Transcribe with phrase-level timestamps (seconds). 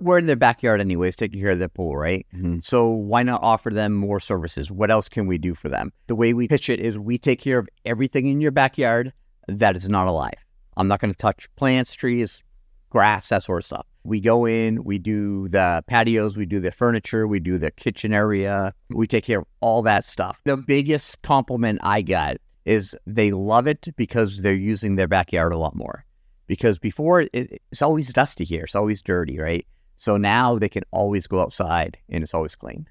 [0.00, 2.26] we're in their backyard anyways, taking care of their pool, right?
[2.34, 2.62] Mhm.
[2.64, 4.70] So why not offer them more services?
[4.70, 5.92] What else can we do for them?
[6.06, 9.12] The way we pitch it is we take care of everything in your backyard
[9.48, 10.34] that is not alive.
[10.76, 12.42] I'm not going to touch plants, trees,
[12.90, 13.86] grass, that sort of stuff.
[14.02, 18.14] We go in, we do the patios, we do the furniture, we do the kitchen
[18.14, 20.40] area, we take care of all that stuff.
[20.44, 25.58] The biggest compliment I got is they love it because they're using their backyard a
[25.58, 26.04] lot more.
[26.46, 29.66] Because before it, it's always dusty here, it's always dirty, right?
[30.00, 32.86] So now they can always go outside and it's always clean.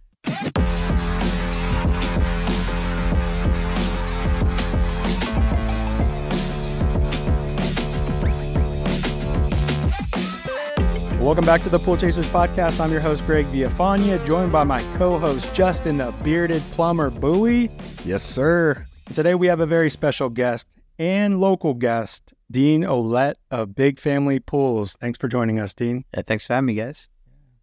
[11.20, 12.80] Welcome back to the Pool Chasers podcast.
[12.80, 17.72] I'm your host, Greg Villafana, joined by my co host, Justin the Bearded Plumber Bowie.
[18.06, 18.86] Yes, sir.
[19.16, 20.68] Today we have a very special guest
[21.00, 24.96] and local guest, Dean Ouellette of Big Family Pools.
[25.00, 26.04] Thanks for joining us, Dean.
[26.14, 27.10] Yeah, thanks for having me, guys.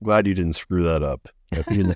[0.03, 1.29] Glad you didn't screw that up.
[1.71, 1.95] You.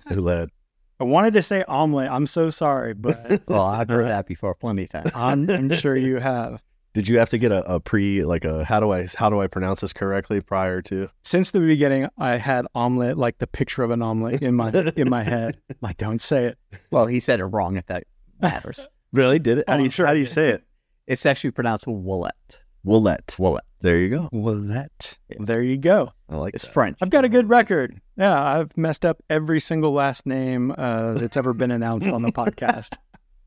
[1.01, 2.09] I wanted to say omelet.
[2.11, 5.11] I'm so sorry, but Well, I've heard that before plenty of times.
[5.15, 6.63] I'm, I'm sure you have.
[6.93, 9.41] Did you have to get a, a pre like a how do I how do
[9.41, 11.09] I pronounce this correctly prior to?
[11.25, 15.09] Since the beginning, I had omelet like the picture of an omelet in my in
[15.09, 15.59] my head.
[15.81, 16.59] Like, don't say it.
[16.91, 18.05] Well, he said it wrong if that
[18.41, 18.89] matters.
[19.13, 19.39] Really?
[19.39, 19.65] Did it?
[19.69, 20.65] How oh, do Oh, you sure how do you say it?
[21.07, 22.61] It's actually pronounced Willet.
[22.85, 23.39] Willette.
[23.39, 23.65] Willet.
[23.81, 24.29] There you go.
[24.33, 25.19] Willette.
[25.39, 26.13] There you go.
[26.29, 26.73] I like It's that.
[26.73, 26.99] French.
[27.01, 28.01] I've got a good record.
[28.17, 32.33] Yeah, I've messed up every single last name uh, that's ever been announced on the
[32.33, 32.97] podcast.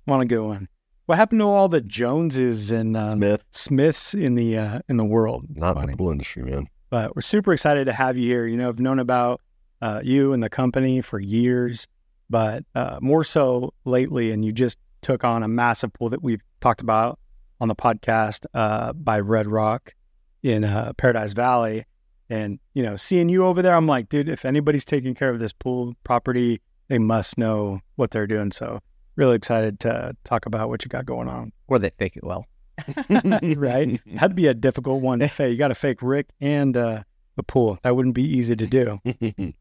[0.08, 0.68] Want a good one?
[1.06, 3.44] What happened to all the Joneses and uh, Smith.
[3.52, 5.46] Smiths in the uh, in the world?
[5.50, 5.94] Not Funny.
[5.94, 6.68] the pool industry, man.
[6.90, 8.46] But we're super excited to have you here.
[8.46, 9.42] You know, I've known about
[9.82, 11.88] uh, you and the company for years,
[12.30, 14.32] but uh, more so lately.
[14.32, 17.20] And you just took on a massive pool that we've talked about
[17.64, 19.96] on the podcast uh, by Red Rock
[20.44, 21.86] in uh, Paradise Valley.
[22.30, 25.40] And, you know, seeing you over there, I'm like, dude, if anybody's taking care of
[25.40, 28.52] this pool property, they must know what they're doing.
[28.52, 28.82] So,
[29.16, 31.54] really excited to talk about what you got going on.
[31.68, 32.46] Or they fake it well.
[33.56, 34.02] right?
[34.20, 35.52] To be a difficult one to fake.
[35.52, 37.04] You got to fake Rick and uh,
[37.38, 37.80] the pool.
[37.84, 39.00] That wouldn't be easy to do.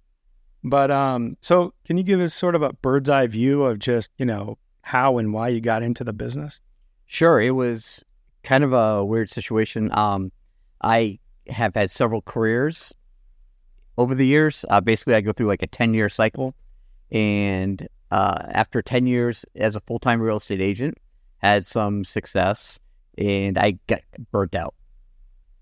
[0.65, 4.13] But um, so can you give us sort of a bird's eye view of just
[4.17, 6.61] you know how and why you got into the business?
[7.13, 8.03] Sure, it was
[8.43, 9.91] kind of a weird situation.
[9.93, 10.33] Um,
[10.83, 12.91] I have had several careers
[13.99, 14.65] over the years.
[14.71, 16.55] Uh, basically, I go through like a 10 year cycle.
[17.11, 20.97] And uh, after 10 years as a full time real estate agent,
[21.37, 22.81] had some success
[23.19, 24.01] and I got
[24.31, 24.75] burnt out.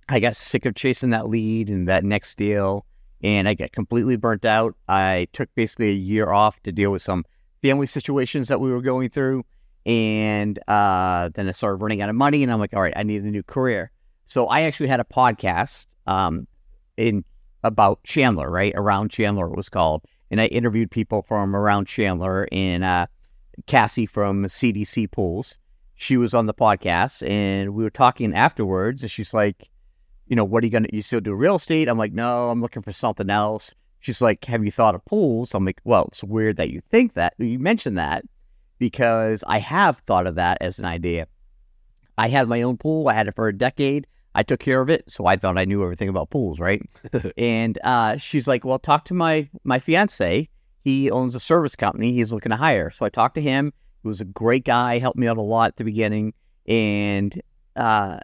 [0.08, 2.86] I got sick of chasing that lead and that next deal,
[3.24, 4.76] and I got completely burnt out.
[4.88, 7.24] I took basically a year off to deal with some
[7.60, 9.44] family situations that we were going through
[9.86, 13.02] and uh, then I started running out of money, and I'm like, all right, I
[13.02, 13.90] need a new career.
[14.24, 16.46] So I actually had a podcast um,
[16.96, 17.24] in
[17.62, 22.46] about Chandler, right around Chandler, it was called, and I interviewed people from around Chandler
[22.52, 23.06] and uh,
[23.66, 25.58] Cassie from CDC Pools.
[25.94, 29.68] She was on the podcast, and we were talking afterwards, and she's like,
[30.26, 30.88] you know, what are you gonna?
[30.92, 31.88] You still do real estate?
[31.88, 33.74] I'm like, no, I'm looking for something else.
[33.98, 35.54] She's like, have you thought of pools?
[35.54, 38.24] I'm like, well, it's weird that you think that you mentioned that
[38.80, 41.28] because I have thought of that as an idea.
[42.18, 43.08] I had my own pool.
[43.08, 44.08] I had it for a decade.
[44.34, 46.82] I took care of it, so I thought I knew everything about pools, right?
[47.36, 50.48] and uh, she's like, "Well, talk to my my fiance.
[50.82, 52.12] He owns a service company.
[52.12, 53.72] He's looking to hire." So I talked to him.
[54.02, 54.98] He was a great guy.
[54.98, 56.32] Helped me out a lot at the beginning,
[56.66, 57.40] and
[57.76, 58.20] uh,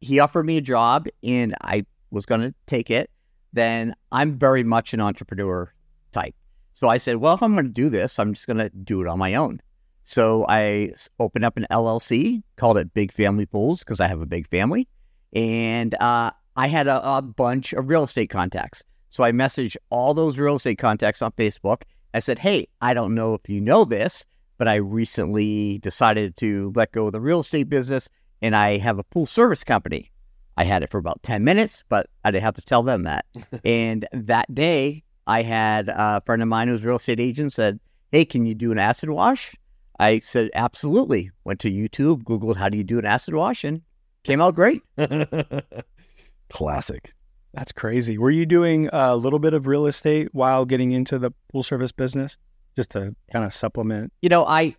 [0.00, 3.10] he offered me a job, and I was going to take it.
[3.52, 5.72] Then I'm very much an entrepreneur
[6.12, 6.36] type,
[6.72, 9.02] so I said, "Well, if I'm going to do this, I'm just going to do
[9.02, 9.60] it on my own."
[10.08, 14.26] So I opened up an LLC, called it Big Family Pools because I have a
[14.26, 14.88] big family,
[15.34, 18.82] and uh, I had a, a bunch of real estate contacts.
[19.10, 21.82] So I messaged all those real estate contacts on Facebook.
[22.14, 24.24] I said, "Hey, I don't know if you know this,
[24.56, 28.08] but I recently decided to let go of the real estate business,
[28.40, 30.10] and I have a pool service company.
[30.56, 33.26] I had it for about ten minutes, but I didn't have to tell them that.
[33.62, 37.78] and that day, I had a friend of mine who's a real estate agent said,
[38.10, 39.54] "Hey, can you do an acid wash?"
[39.98, 41.30] I said, absolutely.
[41.44, 43.82] Went to YouTube, Googled how do you do an acid wash, and
[44.24, 44.82] came out great.
[46.50, 47.12] Classic.
[47.54, 48.18] That's crazy.
[48.18, 51.92] Were you doing a little bit of real estate while getting into the pool service
[51.92, 52.38] business,
[52.76, 54.12] just to kind of supplement?
[54.22, 54.76] You know, I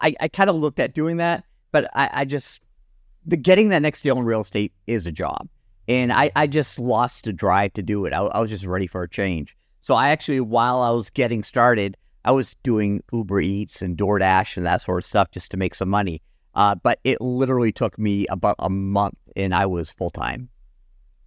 [0.00, 2.60] I, I kind of looked at doing that, but I, I just
[3.26, 5.48] the getting that next deal in real estate is a job.
[5.86, 8.12] And I, I just lost the drive to do it.
[8.12, 9.56] I, I was just ready for a change.
[9.80, 14.56] So I actually, while I was getting started, I was doing Uber Eats and DoorDash
[14.56, 16.22] and that sort of stuff just to make some money.
[16.54, 20.48] Uh, but it literally took me about a month and I was full time,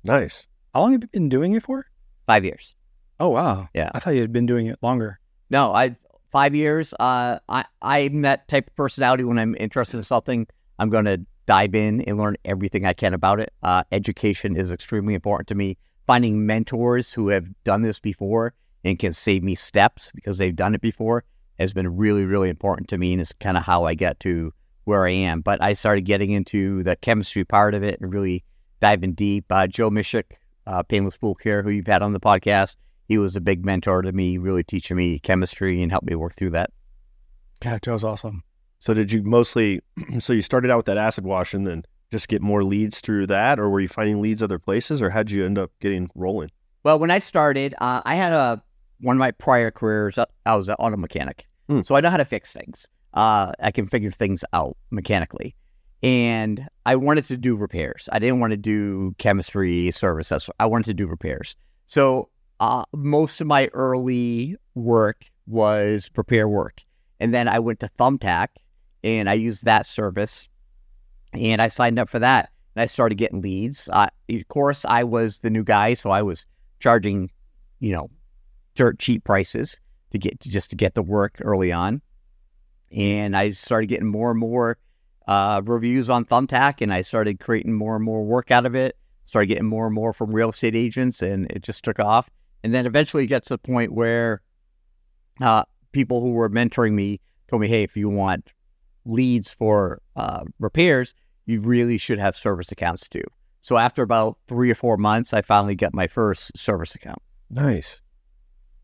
[0.03, 0.47] Nice.
[0.73, 1.85] How long have you been doing it for?
[2.27, 2.75] five years.
[3.19, 3.67] Oh wow.
[3.73, 3.91] Yeah.
[3.93, 5.19] I thought you had been doing it longer.
[5.49, 5.95] No, I
[6.31, 6.93] five years.
[6.99, 9.23] Uh, I I'm that type of personality.
[9.23, 10.47] When I'm interested in something,
[10.79, 13.53] I'm going to dive in and learn everything I can about it.
[13.61, 15.77] Uh, education is extremely important to me.
[16.07, 20.75] Finding mentors who have done this before and can save me steps because they've done
[20.75, 21.23] it before
[21.59, 24.53] has been really, really important to me, and it's kind of how I get to
[24.85, 25.41] where I am.
[25.41, 28.43] But I started getting into the chemistry part of it and really
[28.79, 29.45] diving deep.
[29.49, 30.31] Uh, Joe Mishik,
[30.65, 34.01] uh, Painless Pool Care, who you've had on the podcast, he was a big mentor
[34.01, 36.71] to me, really teaching me chemistry and helped me work through that.
[37.63, 38.43] Yeah, Joe's awesome.
[38.79, 39.81] So did you mostly?
[40.19, 43.27] So you started out with that acid wash, and then just get more leads through
[43.27, 46.49] that, or were you finding leads other places, or how'd you end up getting rolling?
[46.83, 48.63] Well, when I started, uh, I had a
[49.01, 50.17] one of my prior careers.
[50.17, 51.81] uh, I was an auto mechanic, Hmm.
[51.81, 52.87] so I know how to fix things.
[53.13, 55.55] Uh, I can figure things out mechanically,
[56.03, 58.07] and I wanted to do repairs.
[58.11, 60.49] I didn't want to do chemistry services.
[60.59, 61.55] I wanted to do repairs.
[61.85, 66.81] So uh, most of my early work was repair work,
[67.19, 68.47] and then I went to Thumbtack
[69.03, 70.47] and I used that service,
[71.33, 72.49] and I signed up for that.
[72.75, 73.89] And I started getting leads.
[73.91, 76.45] Uh, of course, I was the new guy, so I was
[76.79, 77.31] charging,
[77.79, 78.09] you know,
[78.75, 79.79] dirt cheap prices
[80.11, 82.01] to get to just to get the work early on.
[82.91, 84.77] And I started getting more and more
[85.27, 88.97] uh, reviews on Thumbtack, and I started creating more and more work out of it.
[89.23, 92.29] Started getting more and more from real estate agents, and it just took off.
[92.63, 94.41] And then eventually, got to the point where
[95.39, 95.63] uh,
[95.93, 98.51] people who were mentoring me told me, "Hey, if you want
[99.05, 101.13] leads for uh, repairs,
[101.45, 103.23] you really should have service accounts too."
[103.61, 107.21] So after about three or four months, I finally got my first service account.
[107.49, 108.01] Nice.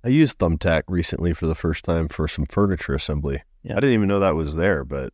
[0.03, 3.41] I used Thumbtack recently for the first time for some furniture assembly.
[3.63, 3.73] Yeah.
[3.73, 5.11] I didn't even know that was there, but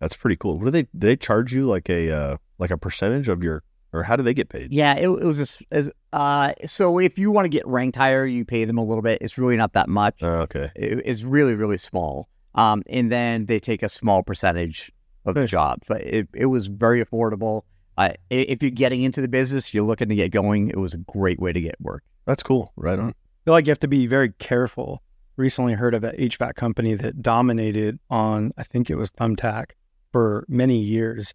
[0.00, 0.58] that's pretty cool.
[0.58, 0.82] What do they?
[0.82, 3.62] Do they charge you like a uh, like a percentage of your,
[3.92, 4.72] or how do they get paid?
[4.72, 8.44] Yeah, it, it was a uh, so if you want to get ranked higher, you
[8.44, 9.18] pay them a little bit.
[9.20, 10.22] It's really not that much.
[10.22, 10.70] Oh, okay.
[10.76, 12.28] It- it's really really small.
[12.54, 14.92] Um, and then they take a small percentage
[15.26, 17.62] of the job, but it it was very affordable.
[17.96, 20.68] Uh, if you're getting into the business, you're looking to get going.
[20.70, 22.02] It was a great way to get work.
[22.26, 22.72] That's cool.
[22.76, 23.14] Right on.
[23.44, 25.02] Feel like you have to be very careful.
[25.36, 29.72] Recently heard of an HVAC company that dominated on, I think it was Thumbtack
[30.12, 31.34] for many years.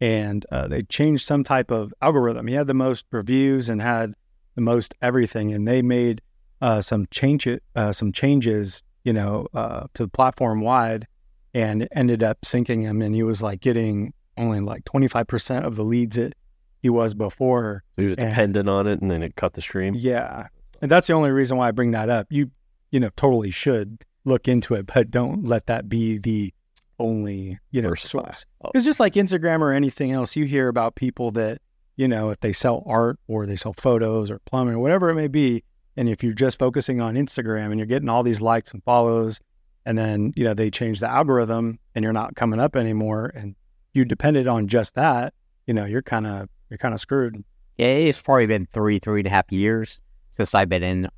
[0.00, 2.48] And uh, they changed some type of algorithm.
[2.48, 4.14] He had the most reviews and had
[4.56, 5.52] the most everything.
[5.54, 6.20] And they made
[6.60, 11.06] uh, some change uh, some changes, you know, uh, to the platform wide
[11.54, 13.00] and ended up sinking him.
[13.00, 16.34] And he was like getting only like 25% of the leads that
[16.82, 17.84] he was before.
[17.94, 18.28] So you were Yeah.
[18.28, 19.94] dependent on it, and then it cut the stream.
[19.94, 20.48] Yeah.
[20.80, 22.26] And that's the only reason why I bring that up.
[22.30, 22.50] You,
[22.90, 26.52] you know, totally should look into it, but don't let that be the
[26.98, 28.46] only, you know, First source.
[28.62, 28.70] Oh.
[28.72, 31.58] Because just like Instagram or anything else, you hear about people that,
[31.96, 35.14] you know, if they sell art or they sell photos or plumbing or whatever it
[35.14, 35.62] may be.
[35.96, 39.40] And if you're just focusing on Instagram and you're getting all these likes and follows,
[39.86, 43.54] and then, you know, they change the algorithm and you're not coming up anymore and
[43.94, 45.32] you depended on just that,
[45.66, 47.42] you know, you're kind of, you're kind of screwed.
[47.78, 50.00] Yeah, it's probably been three three and a half years
[50.36, 51.08] since I've been in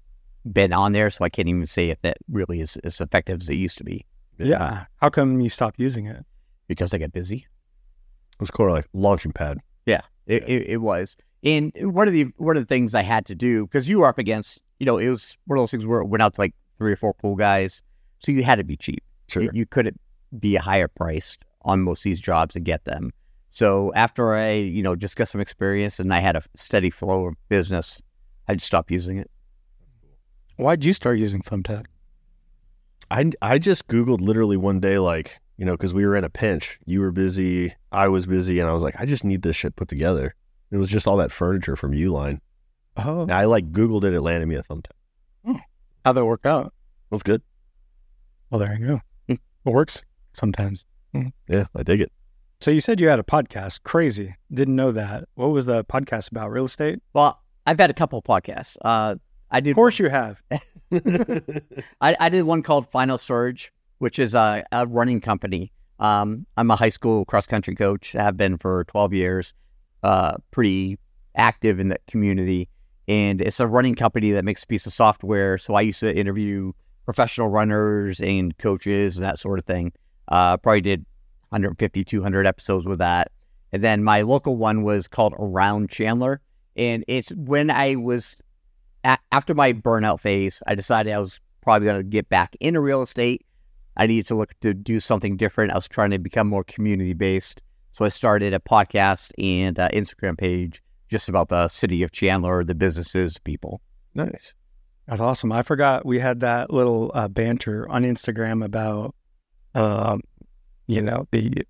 [0.51, 3.49] been on there, so I can't even say if that really is as effective as
[3.49, 4.07] it used to be
[4.39, 4.87] Yeah.
[4.97, 6.25] How come you stopped using it?
[6.69, 7.47] because I got busy.
[8.35, 9.59] It was kind of like launching pad.
[9.87, 11.17] Yeah, it, it, it was.
[11.43, 14.07] And one of the one of the things I had to do because you were
[14.07, 16.41] up against, you know, it was one of those things where it went out to
[16.41, 17.83] like three or four pool guys,
[18.21, 19.03] so you had to be cheap.
[19.29, 19.43] Sure.
[19.43, 19.99] You, you couldn't
[20.39, 23.13] be a higher priced on most of these jobs and get them.
[23.51, 27.29] So after I, you know, just got some experience and I had a steady flow
[27.29, 28.03] of business,
[28.49, 29.31] I just stopped using it.
[30.57, 31.87] Why'd you start using Thumbtack?
[33.11, 36.31] I I just googled literally one day, like you know, because we were in a
[36.31, 36.79] pinch.
[36.87, 39.77] You were busy, I was busy, and I was like, I just need this shit
[39.77, 40.35] put together.
[40.71, 42.41] It was just all that furniture from Uline.
[42.97, 44.13] Oh, And I like googled it.
[44.15, 45.61] It landed me a thumbtack.
[46.05, 46.67] how'd that work out?
[46.67, 47.43] It was good.
[48.51, 49.01] Well, there you go.
[49.29, 49.35] Hmm.
[49.67, 50.03] It works
[50.33, 50.85] sometimes.
[51.49, 52.13] Yeah, I dig it.
[52.61, 53.83] So you said you had a podcast.
[53.83, 54.35] Crazy.
[54.53, 55.25] Didn't know that.
[55.35, 56.51] What was the podcast about?
[56.51, 57.01] Real estate?
[57.13, 58.79] Well, I've had a couple of podcasts.
[58.83, 59.17] Uh,
[59.51, 60.43] I did Of course you have.
[62.01, 65.71] I, I did one called Final Surge, which is a, a running company.
[66.01, 68.15] Um, I'm a high school cross country coach.
[68.15, 69.53] I have been for 12 years.
[70.03, 70.99] Uh, pretty
[71.37, 72.71] active in the community,
[73.07, 75.59] and it's a running company that makes a piece of software.
[75.59, 76.73] So I used to interview
[77.05, 79.93] professional runners and coaches and that sort of thing.
[80.29, 81.05] Uh, probably did
[81.51, 83.31] 150, 200 episodes with that.
[83.73, 86.41] And then my local one was called Around Chandler,
[86.79, 88.37] and it's when I was
[89.05, 92.81] a- after my burnout phase, I decided I was probably going to get back into
[92.81, 93.45] real estate.
[93.97, 95.73] I needed to look to do something different.
[95.73, 97.61] I was trying to become more community based.
[97.93, 100.81] So I started a podcast and uh, Instagram page
[101.11, 103.81] just about the city of Chandler, the businesses, people.
[104.15, 104.55] nice.
[105.07, 105.51] That's awesome.
[105.53, 109.15] I forgot we had that little uh, banter on Instagram about,
[109.75, 110.21] um,
[110.87, 111.67] you know, the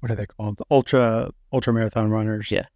[0.00, 0.58] what are they called?
[0.58, 2.50] The ultra ultra marathon runners.
[2.52, 2.66] Yeah.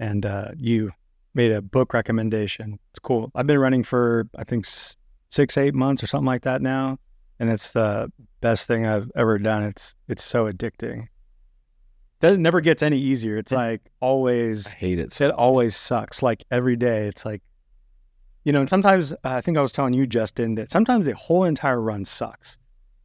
[0.00, 0.90] And uh, you
[1.34, 2.80] made a book recommendation.
[2.90, 3.30] It's cool.
[3.34, 4.66] I've been running for I think
[5.28, 6.98] six eight months or something like that now,
[7.38, 9.62] and it's the best thing I've ever done.
[9.62, 11.08] It's it's so addicting.
[12.20, 13.36] That never gets any easier.
[13.36, 15.12] It's like I always hate it.
[15.12, 16.22] So it always sucks.
[16.22, 17.42] Like every day, it's like,
[18.44, 21.14] you know, and sometimes uh, I think I was telling you, Justin, that sometimes the
[21.14, 22.58] whole entire run sucks.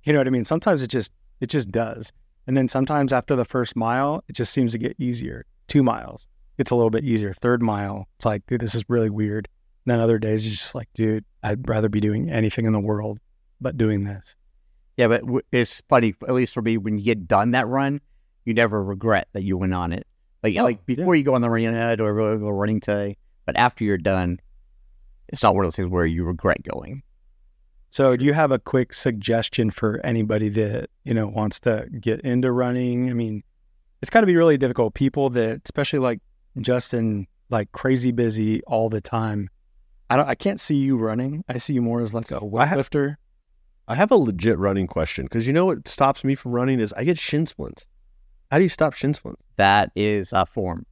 [0.03, 0.45] You know what I mean?
[0.45, 1.11] Sometimes it just
[1.41, 2.13] it just does,
[2.47, 5.45] and then sometimes after the first mile, it just seems to get easier.
[5.67, 7.33] Two miles, it's a little bit easier.
[7.33, 9.47] Third mile, it's like, dude, this is really weird.
[9.85, 12.79] And then other days, you're just like, dude, I'd rather be doing anything in the
[12.79, 13.19] world
[13.61, 14.35] but doing this.
[14.97, 15.21] Yeah, but
[15.51, 18.01] it's funny, at least for me, when you get done that run,
[18.45, 20.07] you never regret that you went on it.
[20.43, 22.79] Like, Oh, like before you go on the run, "Ah, do I really go running
[22.79, 23.17] today?
[23.45, 24.39] But after you're done,
[25.27, 27.03] it's not one of those things where you regret going.
[27.89, 32.21] So, do you have a quick suggestion for anybody that you know wants to get
[32.21, 33.09] into running?
[33.09, 33.43] I mean,
[34.01, 34.93] it's got to be really difficult.
[34.93, 36.19] People that, especially like
[36.59, 39.49] Justin, like crazy busy all the time.
[40.09, 40.27] I don't.
[40.27, 41.43] I can't see you running.
[41.49, 43.15] I see you more as like a have- weightlifter.
[43.87, 46.91] I have a legit running question because you know what stops me from running is
[46.93, 47.85] I get shin splints.
[48.49, 49.41] How do you stop shin splints?
[49.57, 50.85] That is uh, form.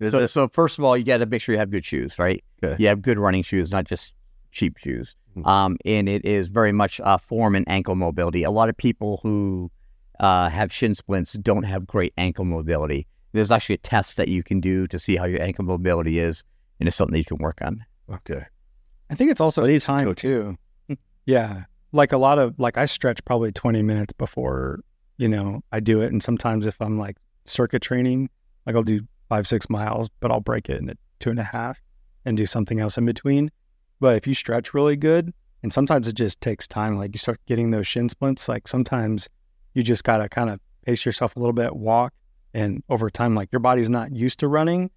[0.00, 2.42] So, so first of all, you got to make sure you have good shoes, right?
[2.64, 2.74] Okay.
[2.82, 4.14] You have good running shoes, not just
[4.50, 5.14] cheap shoes.
[5.36, 5.46] Mhm.
[5.46, 8.42] Um, and it is very much uh, form and ankle mobility.
[8.42, 9.70] A lot of people who
[10.18, 13.06] uh, have shin splints don't have great ankle mobility.
[13.32, 16.44] There's actually a test that you can do to see how your ankle mobility is,
[16.78, 17.84] and it's something that you can work on.
[18.10, 18.44] Okay.
[19.10, 20.58] I think it's also I need some time coaching.
[20.88, 20.96] too.
[21.26, 24.80] yeah, like a lot of like I stretch probably twenty minutes before
[25.18, 28.30] you know I do it, and sometimes if I'm like circuit training,
[28.66, 31.80] like I'll do five six miles, but I'll break it into two and a half
[32.24, 33.50] and do something else in between.
[34.00, 37.38] But if you stretch really good, and sometimes it just takes time, like you start
[37.46, 39.28] getting those shin splints, like sometimes
[39.74, 42.12] you just gotta kind of pace yourself a little bit, walk,
[42.54, 44.90] and over time, like your body's not used to running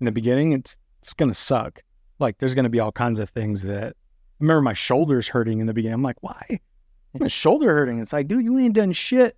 [0.00, 1.82] in the beginning, it's it's gonna suck.
[2.18, 5.66] Like there's gonna be all kinds of things that I remember my shoulders hurting in
[5.66, 5.94] the beginning.
[5.94, 6.60] I'm like, why?
[7.18, 7.98] My shoulder hurting.
[7.98, 9.36] It's like, dude, you ain't done shit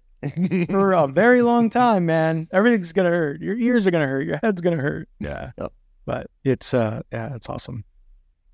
[0.71, 2.47] for a very long time, man.
[2.53, 3.41] Everything's gonna hurt.
[3.41, 4.27] Your ears are gonna hurt.
[4.27, 5.09] Your head's gonna hurt.
[5.19, 5.51] Yeah.
[5.59, 5.73] Yep.
[6.07, 7.85] But it's uh yeah, it's awesome.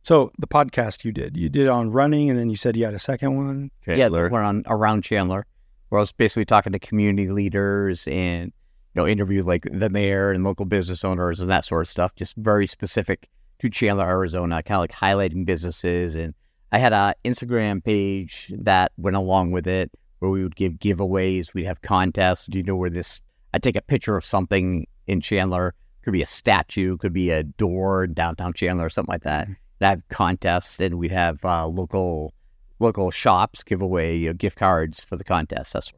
[0.03, 2.95] So the podcast you did, you did on running, and then you said you had
[2.95, 3.71] a second one.
[3.83, 3.99] Okay.
[3.99, 5.45] yeah, we're on around Chandler,
[5.91, 8.60] where I was basically talking to community leaders and you
[8.95, 12.15] know interviewed like the mayor and local business owners and that sort of stuff.
[12.15, 13.29] Just very specific
[13.61, 16.17] to Chandler, Arizona, kind of like highlighting businesses.
[16.17, 16.35] And
[16.73, 21.55] I had a Instagram page that went along with it, where we would give giveaways.
[21.55, 22.47] We'd have contests.
[22.47, 23.21] Do you know where this?
[23.53, 25.75] I take a picture of something in Chandler.
[26.03, 29.49] Could be a statue, could be a door in downtown Chandler, or something like that.
[29.49, 32.33] And I'd have contests, and we'd have uh, local
[32.79, 35.75] local shops give away you know, gift cards for the contest.
[35.75, 35.93] That's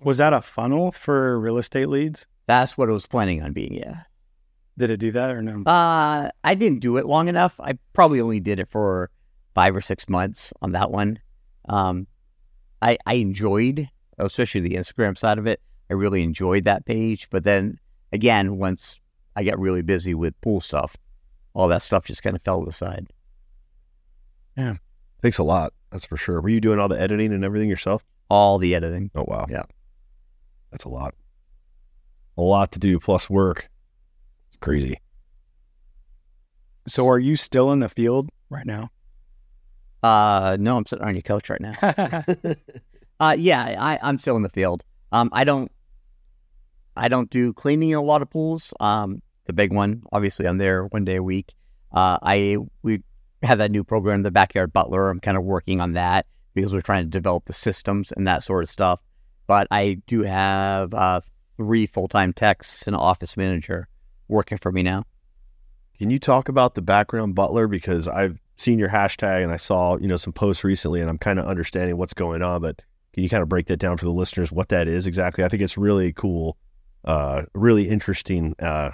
[0.00, 2.26] Was that a funnel for real estate leads?
[2.46, 3.74] That's what it was planning on being.
[3.74, 4.00] Yeah.
[4.78, 5.62] Did it do that or no?
[5.70, 7.60] Uh, I didn't do it long enough.
[7.60, 9.10] I probably only did it for
[9.54, 11.18] five or six months on that one.
[11.68, 12.06] Um,
[12.80, 15.60] I I enjoyed, especially the Instagram side of it.
[15.90, 17.28] I really enjoyed that page.
[17.30, 17.78] But then
[18.12, 18.98] again, once
[19.36, 20.96] I got really busy with pool stuff,
[21.54, 23.08] all that stuff just kind of fell to the side.
[24.56, 24.76] Yeah,
[25.22, 25.74] takes a lot.
[25.90, 26.40] That's for sure.
[26.40, 28.02] Were you doing all the editing and everything yourself?
[28.30, 29.10] All the editing.
[29.14, 29.46] Oh wow.
[29.50, 29.64] Yeah.
[30.70, 31.14] That's a lot.
[32.36, 33.68] A lot to do plus work.
[34.48, 34.98] It's crazy.
[36.88, 38.90] So are you still in the field right now?
[40.02, 42.24] Uh, no, I'm sitting on your couch right now.
[43.22, 44.82] Uh, yeah, I, I'm still in the field.
[45.12, 45.70] Um, I don't,
[46.96, 48.74] I don't do cleaning in a lot of pools.
[48.80, 51.54] Um, the big one, obviously, I'm there one day a week.
[51.92, 53.04] Uh, I we
[53.44, 55.08] have that new program, the Backyard Butler.
[55.08, 58.42] I'm kind of working on that because we're trying to develop the systems and that
[58.42, 58.98] sort of stuff.
[59.46, 61.20] But I do have uh,
[61.56, 63.88] three full time techs and an office manager
[64.28, 65.04] working for me now.
[65.98, 67.68] Can you talk about the backyard butler?
[67.68, 71.18] Because I've seen your hashtag and I saw, you know, some posts recently and I'm
[71.18, 72.80] kind of understanding what's going on, but
[73.12, 75.44] can you kind of break that down for the listeners what that is exactly?
[75.44, 76.56] I think it's really cool,
[77.04, 78.92] uh, really interesting uh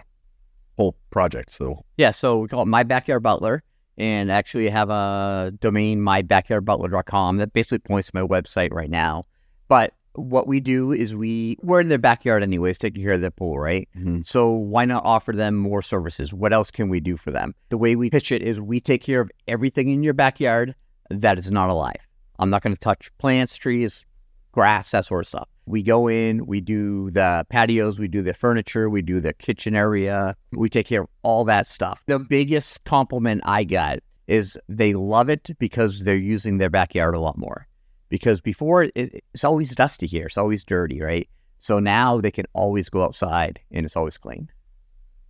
[0.78, 1.52] whole project.
[1.52, 3.62] So Yeah, so we call it My Backyard Butler,
[3.98, 9.26] and actually have a domain, mybackyardbutler.com, that basically points to my website right now.
[9.66, 13.30] But what we do is we we're in their backyard anyways, taking care of their
[13.30, 13.88] pool, right?
[13.96, 14.26] Mhm.
[14.26, 16.34] So why not offer them more services?
[16.34, 17.54] What else can we do for them?
[17.68, 20.74] The way we pitch it is we take care of everything in your backyard
[21.10, 21.96] that is not alive.
[22.38, 24.04] I'm not going to touch plants, trees,
[24.52, 25.48] grass, that sort of stuff.
[25.66, 29.74] We go in, we do the patios, we do the furniture, we do the kitchen
[29.76, 32.02] area, we take care of all that stuff.
[32.06, 37.20] The biggest compliment I got is they love it because they're using their backyard a
[37.20, 37.67] lot more.
[38.08, 41.28] Because before it, it's always dusty here, it's always dirty, right?
[41.58, 44.48] So now they can always go outside and it's always clean.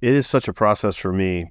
[0.01, 1.51] It is such a process for me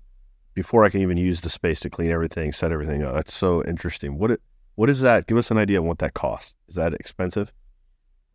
[0.53, 3.13] before I can even use the space to clean everything, set everything up.
[3.13, 4.17] That's so interesting.
[4.17, 4.41] What it,
[4.75, 5.27] what is that?
[5.27, 6.55] Give us an idea of what that costs.
[6.67, 7.51] Is that expensive?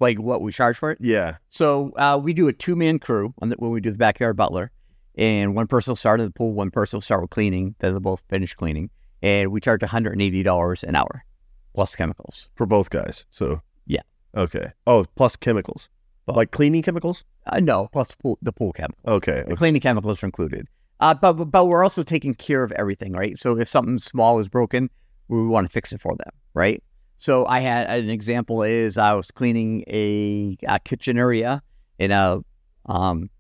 [0.00, 0.99] Like what we charge for it?
[1.00, 1.37] Yeah.
[1.49, 4.70] So uh, we do a two man crew the, when we do the backyard butler,
[5.14, 7.75] and one person will start in the pool, one person will start with cleaning.
[7.78, 8.90] Then they'll both finish cleaning,
[9.22, 11.25] and we charge one hundred and eighty dollars an hour
[11.75, 13.25] plus chemicals for both guys.
[13.31, 14.02] So yeah.
[14.37, 14.73] Okay.
[14.87, 15.88] Oh, plus chemicals,
[16.26, 17.25] but, like cleaning chemicals.
[17.47, 19.05] Uh, no, plus the pool, the pool chemicals.
[19.07, 19.45] Okay.
[19.47, 20.69] The cleaning chemicals are included.
[21.00, 23.37] Uh, but but we're also taking care of everything, right?
[23.37, 24.88] So if something small is broken,
[25.29, 26.83] we want to fix it for them, right?
[27.17, 31.62] So I had an example is I was cleaning a, a kitchen area
[31.99, 32.41] in a
[32.87, 33.31] um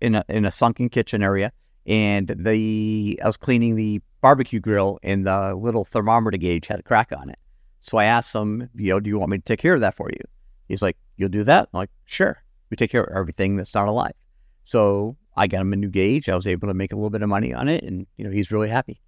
[0.00, 1.52] in a in a sunken kitchen area,
[1.86, 6.82] and the I was cleaning the barbecue grill, and the little thermometer gauge had a
[6.82, 7.38] crack on it.
[7.84, 9.94] So I asked him, you know, do you want me to take care of that
[9.94, 10.20] for you?
[10.68, 11.68] He's like, you'll do that?
[11.72, 12.42] I'm like, sure.
[12.70, 14.14] We take care of everything that's not alive.
[14.64, 16.28] So I got him a new gauge.
[16.30, 18.30] I was able to make a little bit of money on it, and you know,
[18.30, 19.02] he's really happy.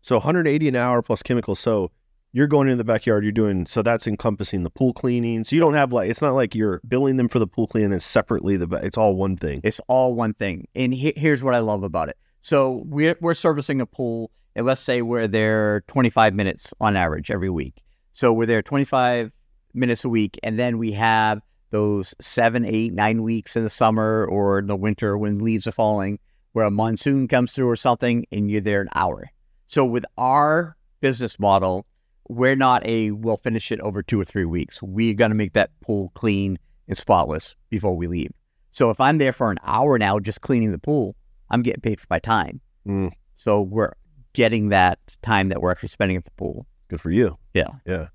[0.00, 1.58] So 180 an hour plus chemicals.
[1.58, 1.90] So
[2.32, 5.44] you're going into the backyard, you're doing so that's encompassing the pool cleaning.
[5.44, 7.92] So you don't have like it's not like you're billing them for the pool cleaning
[7.92, 9.60] and separately the it's all one thing.
[9.64, 10.68] It's all one thing.
[10.74, 12.16] And he, here's what I love about it.
[12.40, 17.30] So we're we're servicing a pool, and let's say we're there 25 minutes on average
[17.30, 17.82] every week.
[18.12, 19.32] So we're there 25
[19.74, 21.40] minutes a week, and then we have
[21.70, 25.72] those seven, eight, nine weeks in the summer or in the winter when leaves are
[25.72, 26.18] falling,
[26.52, 29.30] where a monsoon comes through or something, and you're there an hour.
[29.66, 31.86] So with our business model,
[32.28, 34.82] we're not a we'll finish it over two or three weeks.
[34.82, 38.32] We're going to make that pool clean and spotless before we leave.
[38.70, 41.16] So if I'm there for an hour now just cleaning the pool,
[41.50, 42.60] I'm getting paid for my time.
[42.86, 43.12] Mm.
[43.34, 43.92] So we're
[44.32, 46.66] getting that time that we're actually spending at the pool.
[46.92, 47.38] Good for you.
[47.54, 47.70] Yeah.
[47.86, 48.08] Yeah.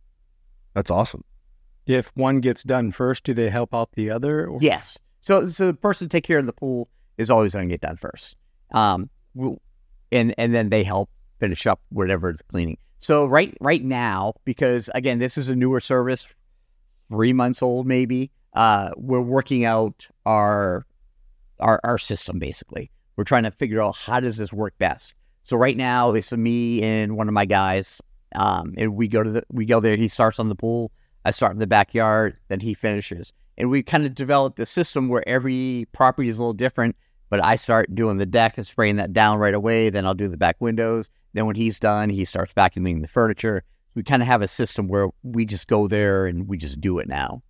[0.75, 1.23] That's awesome.
[1.87, 4.45] If one gets done first, do they help out the other?
[4.45, 4.59] Or?
[4.61, 4.99] Yes.
[5.21, 7.97] So so the person take care of the pool is always going to get done
[7.97, 8.35] first.
[8.71, 9.09] Um,
[10.11, 12.77] and and then they help finish up whatever the cleaning.
[12.99, 16.27] So right right now, because again, this is a newer service,
[17.09, 18.29] three months old maybe.
[18.53, 20.85] Uh, we're working out our
[21.59, 22.91] our our system basically.
[23.15, 25.15] We're trying to figure out how does this work best.
[25.41, 28.01] So right now, it's me and one of my guys,
[28.37, 29.97] um, and we go to the we go there.
[29.97, 30.91] He starts on the pool.
[31.25, 32.37] I start in the backyard.
[32.47, 36.41] Then he finishes, and we kind of developed the system where every property is a
[36.41, 36.95] little different.
[37.29, 39.89] But I start doing the deck and spraying that down right away.
[39.89, 41.09] Then I'll do the back windows.
[41.33, 43.63] Then when he's done, he starts vacuuming the furniture.
[43.95, 46.99] We kind of have a system where we just go there and we just do
[46.99, 47.41] it now.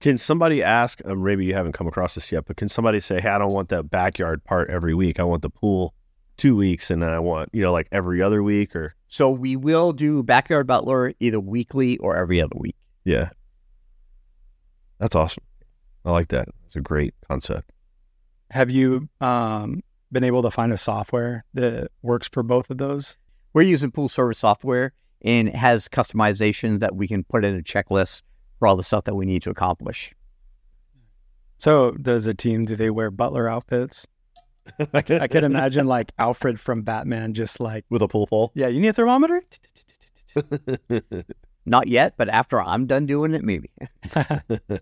[0.00, 1.00] Can somebody ask?
[1.06, 3.68] Maybe you haven't come across this yet, but can somebody say, "Hey, I don't want
[3.70, 5.18] that backyard part every week.
[5.18, 5.94] I want the pool
[6.38, 9.56] two weeks, and then I want you know like every other week or." So we
[9.56, 12.76] will do backyard butler either weekly or every other week.
[13.04, 13.30] Yeah,
[14.98, 15.44] that's awesome.
[16.04, 16.48] I like that.
[16.64, 17.70] It's a great concept.
[18.50, 23.16] Have you um, been able to find a software that works for both of those?
[23.52, 27.62] We're using pool service software and it has customization that we can put in a
[27.62, 28.22] checklist
[28.58, 30.14] for all the stuff that we need to accomplish.
[31.56, 34.06] So, does a team do they wear butler outfits?
[34.94, 38.52] I could, I could imagine like Alfred from Batman, just like with a pool pole.
[38.54, 39.42] Yeah, you need a thermometer.
[41.66, 43.70] Not yet, but after I'm done doing it, maybe.
[44.02, 44.80] it's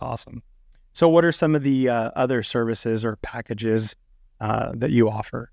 [0.00, 0.42] awesome.
[0.92, 3.96] So, what are some of the uh, other services or packages
[4.40, 5.50] uh, that you offer?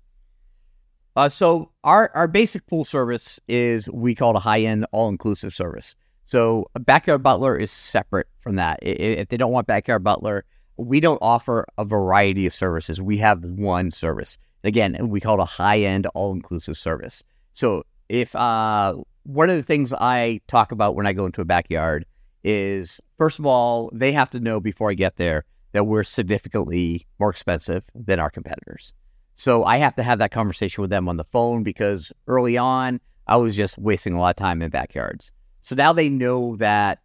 [1.14, 5.08] Uh, so our our basic pool service is we call it a high end all
[5.08, 5.94] inclusive service.
[6.24, 8.78] So a backyard butler is separate from that.
[8.82, 10.44] If they don't want backyard butler,
[10.76, 13.00] we don't offer a variety of services.
[13.00, 14.38] We have one service.
[14.64, 17.22] Again, we call it a high end all inclusive service.
[17.52, 21.44] So if uh, one of the things I talk about when I go into a
[21.44, 22.06] backyard
[22.44, 27.06] is first of all, they have to know before I get there that we're significantly
[27.18, 28.94] more expensive than our competitors.
[29.34, 33.00] So I have to have that conversation with them on the phone because early on,
[33.26, 35.32] I was just wasting a lot of time in backyards.
[35.62, 37.00] So now they know that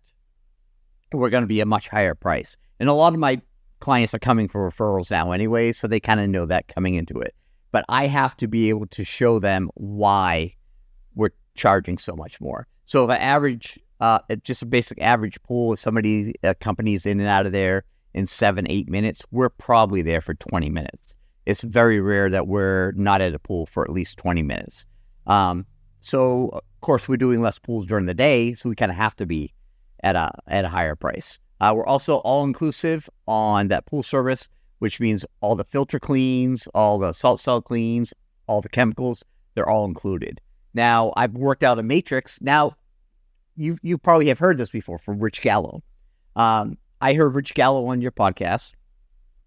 [1.13, 2.57] we're going to be a much higher price.
[2.79, 3.41] And a lot of my
[3.79, 7.19] clients are coming for referrals now anyway, so they kind of know that coming into
[7.19, 7.33] it.
[7.71, 10.55] But I have to be able to show them why
[11.15, 12.67] we're charging so much more.
[12.85, 17.19] So if an average, uh, just a basic average pool, if somebody, a company's in
[17.19, 21.15] and out of there in seven, eight minutes, we're probably there for 20 minutes.
[21.45, 24.85] It's very rare that we're not at a pool for at least 20 minutes.
[25.27, 25.65] Um,
[25.99, 29.15] so, of course, we're doing less pools during the day, so we kind of have
[29.17, 29.53] to be
[30.03, 31.39] at a at a higher price.
[31.59, 36.67] Uh, we're also all inclusive on that pool service, which means all the filter cleans,
[36.73, 38.13] all the salt cell cleans,
[38.47, 39.23] all the chemicals.
[39.55, 40.39] they're all included.
[40.73, 42.39] Now I've worked out a matrix.
[42.41, 42.75] Now
[43.55, 45.81] you you probably have heard this before from Rich Gallo.
[46.35, 48.73] Um, I heard Rich Gallo on your podcast.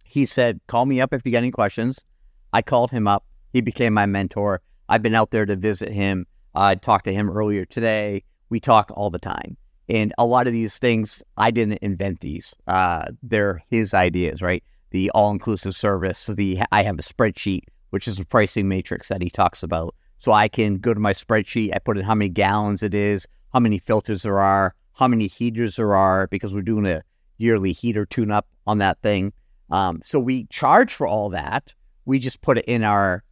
[0.04, 2.04] He said, "Call me up if you got any questions."
[2.52, 3.24] I called him up.
[3.52, 4.60] He became my mentor.
[4.88, 6.26] I've been out there to visit him.
[6.52, 8.24] I talked to him earlier today.
[8.48, 9.56] We talk all the time.
[9.90, 12.54] And a lot of these things, I didn't invent these.
[12.68, 14.62] Uh, they're his ideas, right?
[14.92, 16.26] The all inclusive service.
[16.26, 19.96] The I have a spreadsheet, which is a pricing matrix that he talks about.
[20.18, 21.74] So I can go to my spreadsheet.
[21.74, 25.26] I put in how many gallons it is, how many filters there are, how many
[25.26, 27.02] heaters there are, because we're doing a
[27.38, 29.32] yearly heater tune up on that thing.
[29.70, 31.74] Um, so we charge for all that.
[32.04, 33.24] We just put it in our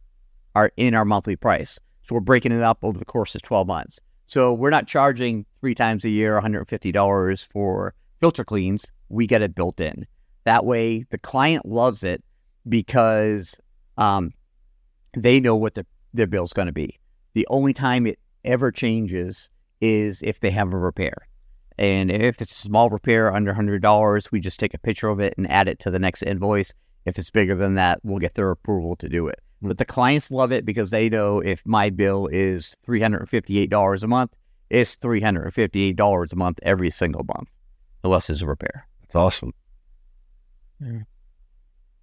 [0.55, 1.79] our in our monthly price.
[2.01, 4.01] So we're breaking it up over the course of 12 months.
[4.29, 8.91] So we're not charging three times a year $150 for filter cleans.
[9.09, 10.05] We get it built in.
[10.43, 12.23] That way, the client loves it
[12.67, 13.57] because
[13.97, 14.31] um,
[15.17, 16.99] they know what the, their bill's going to be.
[17.33, 19.49] The only time it ever changes
[19.81, 21.27] is if they have a repair.
[21.79, 25.33] And if it's a small repair under $100, we just take a picture of it
[25.37, 26.71] and add it to the next invoice.
[27.03, 29.39] If it's bigger than that, we'll get their approval to do it.
[29.61, 34.33] But the clients love it because they know if my bill is $358 a month,
[34.69, 37.49] it's $358 a month every single month,
[38.03, 38.87] unless it's a repair.
[39.01, 39.53] That's awesome.
[40.79, 40.99] Yeah.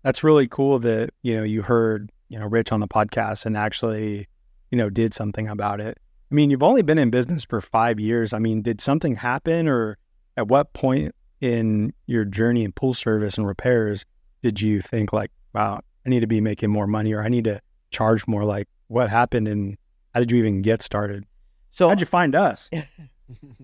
[0.02, 3.56] That's really cool that, you know, you heard, you know, Rich on the podcast and
[3.56, 4.28] actually,
[4.70, 5.98] you know, did something about it.
[6.30, 8.32] I mean, you've only been in business for five years.
[8.32, 9.96] I mean, did something happen or
[10.36, 14.04] at what point in your journey in pool service and repairs
[14.42, 17.44] did you think like, wow, I need to be making more money or I need
[17.44, 18.44] to charge more?
[18.44, 19.76] Like what happened and
[20.14, 21.24] how did you even get started?
[21.70, 22.70] So How'd you find us?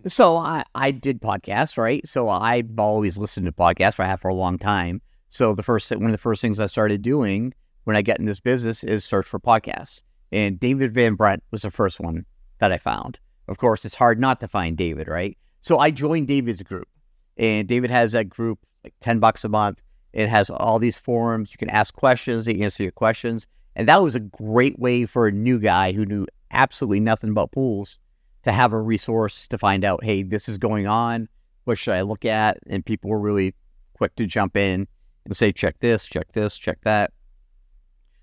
[0.09, 2.07] So I, I did podcasts, right?
[2.09, 4.01] So I've always listened to podcasts.
[4.01, 5.01] I have for a long time.
[5.29, 8.25] So the first one of the first things I started doing when I got in
[8.25, 10.01] this business is search for podcasts.
[10.33, 12.27] And David Van Brent was the first one
[12.59, 13.21] that I found.
[13.47, 15.39] Of course, it's hard not to find David, right?
[15.61, 16.89] So I joined David's group,
[17.37, 19.81] and David has that group like ten bucks a month.
[20.13, 21.53] It has all these forums.
[21.53, 22.45] You can ask questions.
[22.45, 26.05] They answer your questions, and that was a great way for a new guy who
[26.05, 27.99] knew absolutely nothing about pools
[28.45, 31.29] to have a resource to find out, hey, this is going on.
[31.65, 32.59] What should I look at?
[32.67, 33.55] And people were really
[33.95, 34.89] quick to jump in
[35.25, 37.13] and say, check this, check this, check that.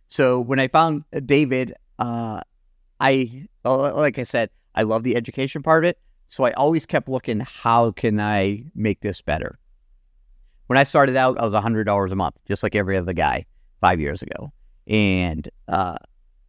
[0.07, 2.41] So when I found David, uh,
[2.99, 5.99] I, uh, like I said, I love the education part of it.
[6.27, 9.57] So I always kept looking, how can I make this better?
[10.69, 13.47] When I started out, I was $100 a month, just like every other guy
[13.81, 14.53] five years ago.
[14.85, 15.97] And uh,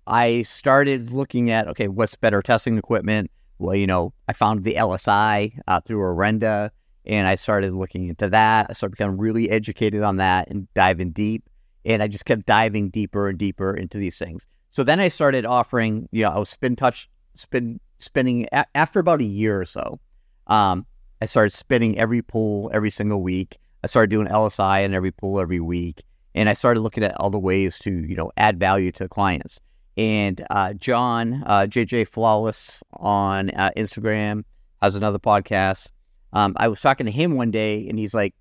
[0.06, 3.30] I started looking at, okay, what's better testing equipment?
[3.58, 6.68] Well, you know, I found the LSI uh, through Orenda
[7.06, 8.66] and I started looking into that.
[8.68, 11.48] I started becoming really educated on that and diving deep.
[11.86, 14.46] And I just kept diving deeper and deeper into these things.
[14.70, 17.06] So then I started offering, you know, I was SpinTouch,
[17.36, 19.98] spin, spinning a- after about a year or so.
[20.46, 20.84] Um,
[21.22, 23.56] I started spinning every pool every single week.
[23.82, 26.02] I started doing LSI in every pool every week.
[26.34, 29.60] And I started looking at all the ways to, you know, add value to clients.
[29.96, 34.44] And uh, John, uh, JJ Flawless on uh, Instagram,
[34.80, 35.90] has another podcast.
[36.32, 38.34] Um, I was talking to him one day, and he's like,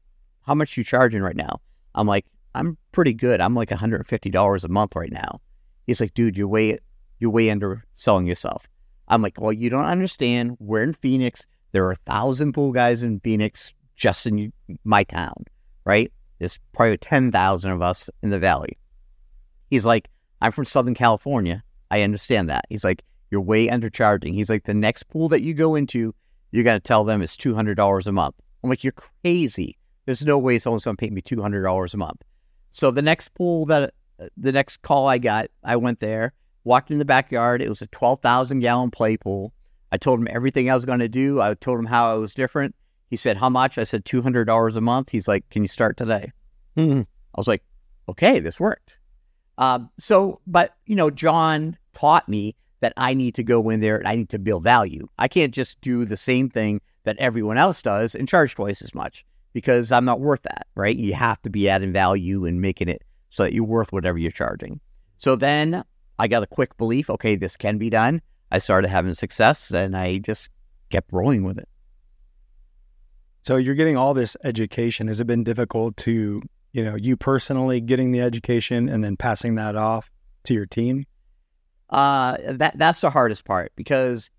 [0.46, 1.60] "How much you charging right now?"
[1.96, 2.26] I'm like,
[2.56, 3.42] "I'm pretty good.
[3.42, 5.42] I'm like 150 dollars a month right now."
[5.88, 6.78] He's like, "Dude, you're way
[7.20, 8.70] you're way underselling yourself."
[9.08, 10.56] I'm like, "Well, you don't understand.
[10.60, 11.48] We're in Phoenix.
[11.72, 14.52] There are a thousand pool guys in Phoenix, just in
[14.84, 15.46] my town,
[15.86, 16.12] right?
[16.40, 18.78] There's probably 10,000 of us in the valley."
[19.70, 20.10] He's like,
[20.42, 21.64] "I'm from Southern California.
[21.92, 25.54] I understand that." He's like, "You're way undercharging." He's like, "The next pool that you
[25.54, 26.14] go into."
[26.52, 28.36] you got to tell them it's two hundred dollars a month.
[28.64, 29.78] I'm like, you're crazy.
[30.06, 32.22] There's no way someone's going to pay me two hundred dollars a month.
[32.72, 36.34] So the next pool that uh, the next call I got, I went there,
[36.64, 37.62] walked in the backyard.
[37.62, 39.54] It was a twelve thousand gallon play pool.
[39.92, 41.42] I told him everything I was going to do.
[41.42, 42.76] I told him how I was different.
[43.10, 45.98] He said, "How much?" I said, 200 dollars a month." He's like, "Can you start
[45.98, 46.32] today?"
[46.78, 47.02] Mhm.
[47.04, 47.64] I was like,
[48.08, 49.00] "Okay, this worked."
[49.58, 53.98] Um, so, but you know, John taught me that I need to go in there
[53.98, 55.08] and I need to build value.
[55.18, 58.96] I can't just do the same thing that everyone else does and charge twice as
[58.96, 60.96] much because I'm not worth that, right?
[60.96, 64.32] You have to be adding value and making it so that you're worth whatever you're
[64.32, 64.80] charging.
[65.18, 65.84] So then
[66.18, 68.22] I got a quick belief, okay, this can be done.
[68.52, 70.50] I started having success and I just
[70.90, 71.69] kept rolling with it.
[73.42, 75.08] So you're getting all this education.
[75.08, 76.42] Has it been difficult to,
[76.74, 80.12] you know, you personally getting the education and then passing that off
[80.44, 81.06] to your team?
[81.90, 84.30] Uh, that that's the hardest part because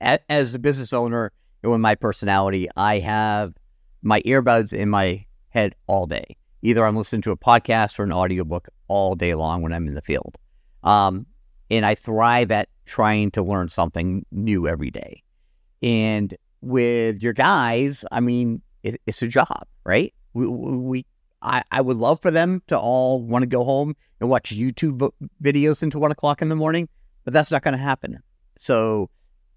[0.00, 3.54] a, as a business owner and with my personality, I have
[4.02, 6.36] my earbuds in my head all day.
[6.62, 9.94] Either I'm listening to a podcast or an audiobook all day long when I'm in
[9.94, 10.36] the field.
[10.82, 11.26] Um,
[11.70, 15.22] and I thrive at trying to learn something new every day.
[15.82, 20.14] And with your guys, I mean, it, it's a job, right?
[20.32, 21.06] We, we
[21.42, 25.10] I, I would love for them to all want to go home and watch YouTube
[25.42, 26.88] videos until one o'clock in the morning,
[27.24, 28.18] but that's not going to happen.
[28.58, 29.10] So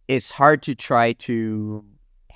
[0.07, 1.85] it's hard to try to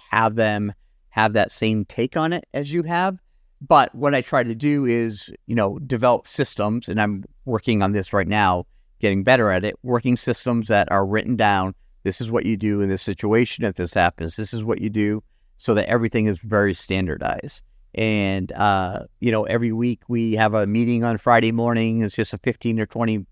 [0.09, 0.73] have them
[1.09, 3.17] have that same take on it as you have.
[3.61, 7.91] But what I try to do is, you know, develop systems, and I'm working on
[7.91, 8.65] this right now,
[8.99, 11.75] getting better at it, working systems that are written down.
[12.03, 13.65] This is what you do in this situation.
[13.65, 15.23] If this happens, this is what you do
[15.57, 17.61] so that everything is very standardized.
[17.93, 22.01] And, uh, you know, every week we have a meeting on Friday morning.
[22.01, 23.25] It's just a 15 or 20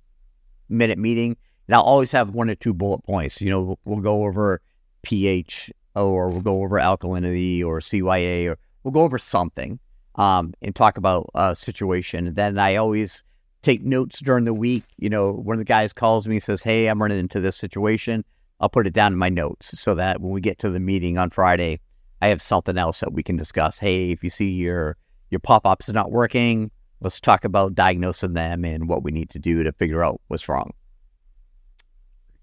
[0.67, 1.37] minute meeting.
[1.67, 3.41] And I'll always have one or two bullet points.
[3.41, 4.61] You know, we'll, we'll go over
[5.01, 9.79] pH or we'll go over alkalinity or CYA or we'll go over something
[10.15, 12.33] um, and talk about a situation.
[12.33, 13.23] Then I always
[13.61, 14.83] take notes during the week.
[14.97, 17.55] You know, one of the guys calls me and says, Hey, I'm running into this
[17.55, 18.23] situation,
[18.59, 21.17] I'll put it down in my notes so that when we get to the meeting
[21.17, 21.79] on Friday,
[22.21, 23.79] I have something else that we can discuss.
[23.79, 24.97] Hey, if you see your
[25.29, 29.29] your pop ups are not working, let's talk about diagnosing them and what we need
[29.29, 30.71] to do to figure out what's wrong.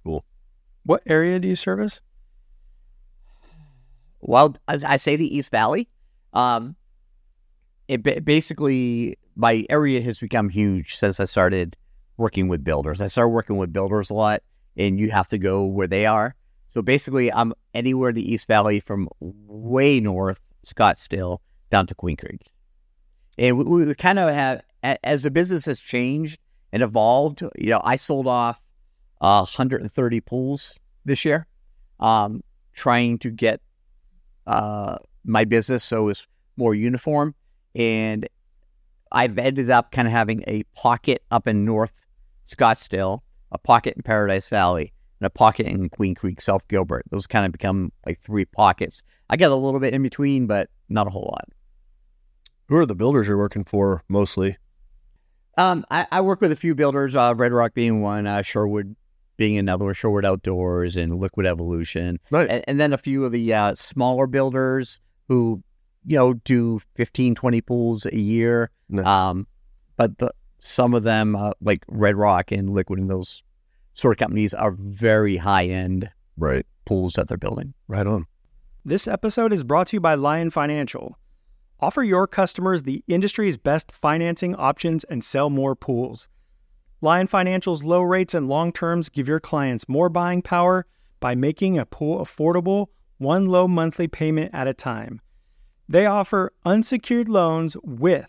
[0.05, 0.25] Cool.
[0.85, 2.01] What area do you service?
[4.21, 5.89] Well, as I say the East Valley.
[6.33, 6.77] Um,
[7.89, 11.77] it basically my area has become huge since I started
[12.17, 13.01] working with builders.
[13.01, 14.43] I started working with builders a lot,
[14.77, 16.35] and you have to go where they are.
[16.69, 21.39] So basically, I'm anywhere in the East Valley from way north, Scottsdale,
[21.71, 22.53] down to Queen Creek.
[23.39, 26.39] And we, we kind of have, as the business has changed
[26.73, 28.61] and evolved, you know, I sold off
[29.21, 31.47] uh, 130 pools this year,
[32.01, 32.43] um,
[32.75, 33.61] trying to get
[34.47, 37.35] uh, my business so it's more uniform.
[37.75, 38.29] And
[39.13, 42.05] I've ended up kind of having a pocket up in North
[42.47, 43.21] Scottsdale,
[43.57, 47.05] a pocket in Paradise Valley, and a pocket in Queen Creek, South Gilbert.
[47.11, 49.03] Those kind of become like three pockets.
[49.31, 51.49] I get a little bit in between, but not a whole lot.
[52.69, 54.59] Who are the builders you're working for mostly?
[55.57, 58.95] Um, I, I work with a few builders, uh, Red Rock being one, uh, Sherwood
[59.39, 62.19] being another Sherwood Outdoors and Liquid Evolution.
[62.31, 62.49] Nice.
[62.51, 65.63] And, and then a few of the uh, smaller builders who,
[66.05, 68.71] you know, do 15, 20 pools a year.
[68.89, 69.07] Nice.
[69.07, 69.47] Um,
[69.97, 73.43] but the, some of them, uh, like Red Rock and Liquid and those
[73.97, 77.75] sort of companies are very high end right pools that they're building.
[77.89, 78.27] Right on.
[78.85, 81.19] This episode is brought to you by Lyon Financial.
[81.81, 86.29] Offer your customers the industry's best financing options and sell more pools.
[87.01, 90.87] Lyon Financial's low rates and long terms give your clients more buying power
[91.21, 92.87] by making a pool affordable,
[93.19, 95.21] one low monthly payment at a time.
[95.89, 98.29] They offer unsecured loans with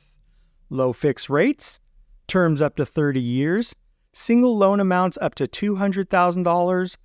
[0.69, 1.79] low fixed rates,
[2.27, 3.73] terms up to 30 years,
[4.17, 6.97] single loan amounts up to $200,000,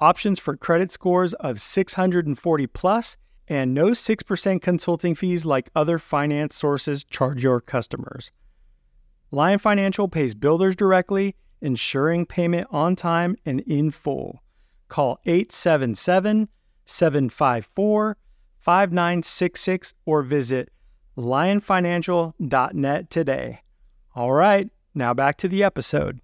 [0.00, 3.16] options for credit scores of 640 plus,
[3.48, 8.30] and no 6% consulting fees like other finance sources charge your customers.
[9.32, 14.42] Lyon Financial pays builders directly, ensuring payment on time and in full.
[14.88, 16.48] Call 877
[16.84, 18.16] 754
[18.58, 20.70] 5966 or visit
[21.16, 23.60] lyonfinancial.net today.
[24.14, 26.20] All right, now back to the episode.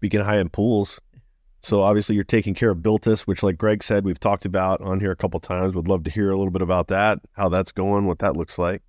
[0.00, 0.98] Speaking of high end pools,
[1.60, 4.98] so obviously you're taking care of Builtis, which, like Greg said, we've talked about on
[4.98, 5.74] here a couple times.
[5.74, 8.58] Would love to hear a little bit about that, how that's going, what that looks
[8.58, 8.80] like.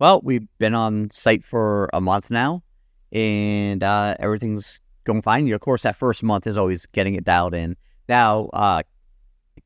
[0.00, 2.64] Well, we've been on site for a month now,
[3.12, 5.48] and uh, everything's going fine.
[5.52, 7.76] Of course, that first month is always getting it dialed in.
[8.08, 8.82] Now, uh,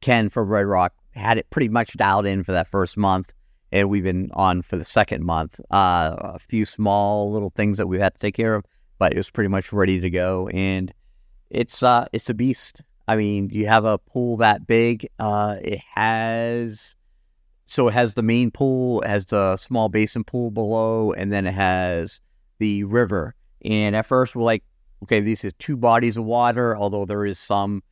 [0.03, 3.33] Ken from Red Rock had it pretty much dialed in for that first month,
[3.73, 5.59] and we've been on for the second month.
[5.71, 8.67] Uh, a few small little things that we've had to take care of,
[8.99, 10.49] but it was pretty much ready to go.
[10.49, 10.93] And
[11.51, 12.83] it's uh, it's a beast.
[13.09, 15.09] I mean, you have a pool that big.
[15.19, 16.97] Uh, it has
[17.67, 21.47] so it has the main pool, it has the small basin pool below, and then
[21.47, 22.21] it has
[22.59, 23.35] the river.
[23.65, 24.63] And at first, we're like,
[25.03, 27.83] okay, these are two bodies of water, although there is some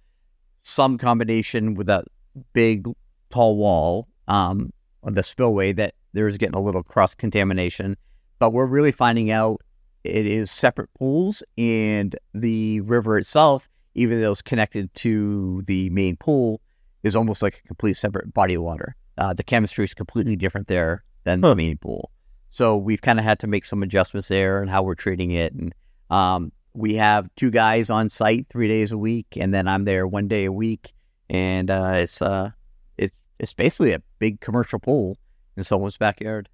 [0.63, 2.05] some combination with that
[2.53, 2.87] big
[3.31, 7.97] tall wall um, on the spillway that there's getting a little cross contamination.
[8.39, 9.61] But we're really finding out
[10.05, 16.17] it is separate pools, and the river itself, even though it's connected to the main
[16.17, 16.61] pool,
[17.03, 18.97] is almost like a complete separate body of water.
[19.19, 21.51] Uh, the chemistry is completely different there than Huh.
[21.51, 22.11] the main pool.
[22.51, 25.53] So we've kind of had to make some adjustments there and how we're treating it.
[25.53, 25.75] And
[26.11, 30.07] um, we have two guys on site three days a week, and then I'm there
[30.07, 30.93] one day a week.
[31.31, 32.51] And uh, it's uh,
[32.99, 35.17] it's it's basically a big commercial pool
[35.57, 36.49] in someone's backyard.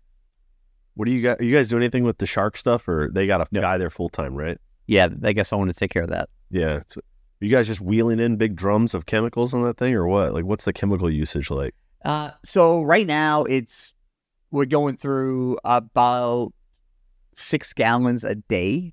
[1.00, 1.38] What do you guys?
[1.40, 3.62] Are you guys doing anything with the shark stuff, or they got a No.
[3.62, 4.58] guy there full time, right?
[4.86, 6.28] Yeah, I guess I want to take care of that.
[6.50, 6.76] Yeah.
[6.76, 6.98] It's,
[7.40, 10.34] you guys just wheeling in big drums of chemicals on that thing, or what?
[10.34, 11.74] Like, what's the chemical usage like?
[12.04, 13.94] Uh, so right now it's
[14.50, 16.52] we're going through about
[17.34, 18.92] six gallons a day,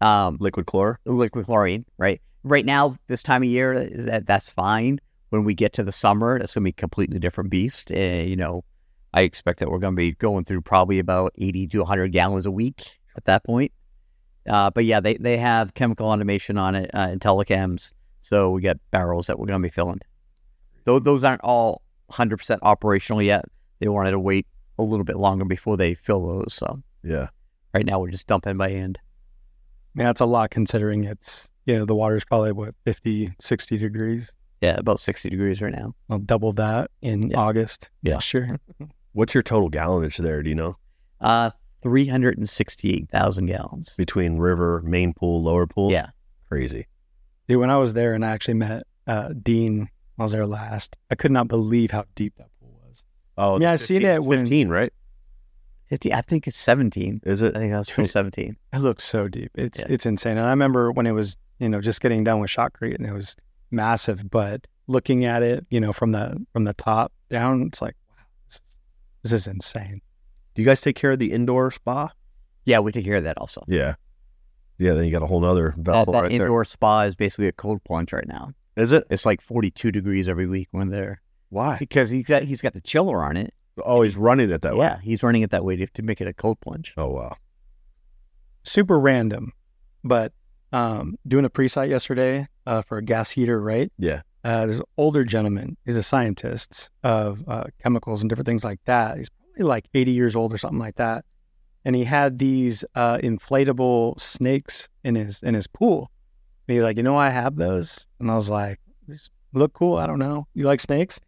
[0.00, 0.96] um, Liquid chlor?
[1.04, 1.84] liquid chlorine.
[1.98, 2.20] Right.
[2.42, 4.98] Right now, this time of year, that that's fine.
[5.30, 7.92] When we get to the summer, that's gonna be a completely different beast.
[7.92, 8.64] Uh, you know,
[9.14, 12.50] I expect that we're gonna be going through probably about eighty to hundred gallons a
[12.50, 13.72] week at that point.
[14.48, 17.92] Uh, but yeah, they they have chemical automation on it, uh, IntelliChems.
[18.22, 20.00] So we got barrels that we're gonna be filling.
[20.84, 23.44] Though those aren't all hundred percent operational yet.
[23.80, 24.46] They wanted to wait
[24.78, 26.54] a little bit longer before they fill those.
[26.54, 27.28] So Yeah.
[27.74, 28.98] right now we're just dumping by hand.
[29.94, 34.32] Man, that's a lot considering it's, you know, the water's probably what, 50, 60 degrees.
[34.60, 35.94] Yeah, about sixty degrees right now.
[36.10, 37.38] I'll double that in Yeah.
[37.38, 37.90] August.
[38.02, 38.18] Yeah.
[38.18, 38.58] Sure.
[39.12, 40.42] What's your total gallonage there?
[40.42, 40.76] Do you know?
[41.20, 41.50] Uh,
[41.82, 43.94] three hundred and sixty-eight thousand gallons.
[43.96, 45.90] Between river, main pool, lower pool?
[45.90, 46.08] Yeah.
[46.48, 46.86] Crazy.
[47.48, 50.96] Dude, when I was there and I actually met uh, Dean, I was there last.
[51.10, 53.02] I could not believe how deep that pool was.
[53.36, 54.92] Oh, Yeah, I see it when- 15, right?
[55.86, 57.22] 50, I think it's 17.
[57.24, 57.56] Is it?
[57.56, 58.56] I think I was still 17.
[58.74, 59.50] It looks so deep.
[59.54, 59.86] It's Yeah.
[59.88, 60.36] it's insane.
[60.36, 63.12] And I remember when it was, you know, just getting done with Shotcrete and it
[63.14, 63.34] was
[63.70, 67.94] massive, but looking at it, you know, from the from the top down, it's like,
[67.94, 67.97] wow, this is,
[69.30, 70.00] this is insane.
[70.54, 72.10] Do you guys take care of the indoor spa?
[72.64, 73.62] Yeah, we take care of that also.
[73.66, 73.94] Yeah.
[74.78, 77.48] Yeah, then you got a whole nother That, vessel that right indoor spa is basically
[77.48, 78.52] a cold plunge right now.
[78.76, 79.04] Is it?
[79.10, 81.76] It's like 42 degrees every week when they're Why?
[81.78, 83.52] because he's got he's got the chiller on it.
[83.84, 84.86] Oh, he's running it that way.
[84.86, 86.94] yeah, he's running it that way to, to make it a cold plunge.
[86.96, 87.36] Oh, wow.
[88.64, 89.52] Super random,
[90.04, 90.32] but
[90.72, 93.90] um, doing a pre-site yesterday uh, for a gas heater, right?
[93.98, 94.22] Yeah.
[94.44, 95.76] Uh, an older gentleman.
[95.84, 99.18] He's a scientist of uh, chemicals and different things like that.
[99.18, 101.24] He's probably like 80 years old or something like that.
[101.84, 106.10] And he had these uh, inflatable snakes in his in his pool.
[106.66, 108.06] And he's like, you know, I have those.
[108.20, 108.78] And I was like,
[109.52, 109.96] look cool.
[109.96, 110.46] I don't know.
[110.54, 111.20] You like snakes?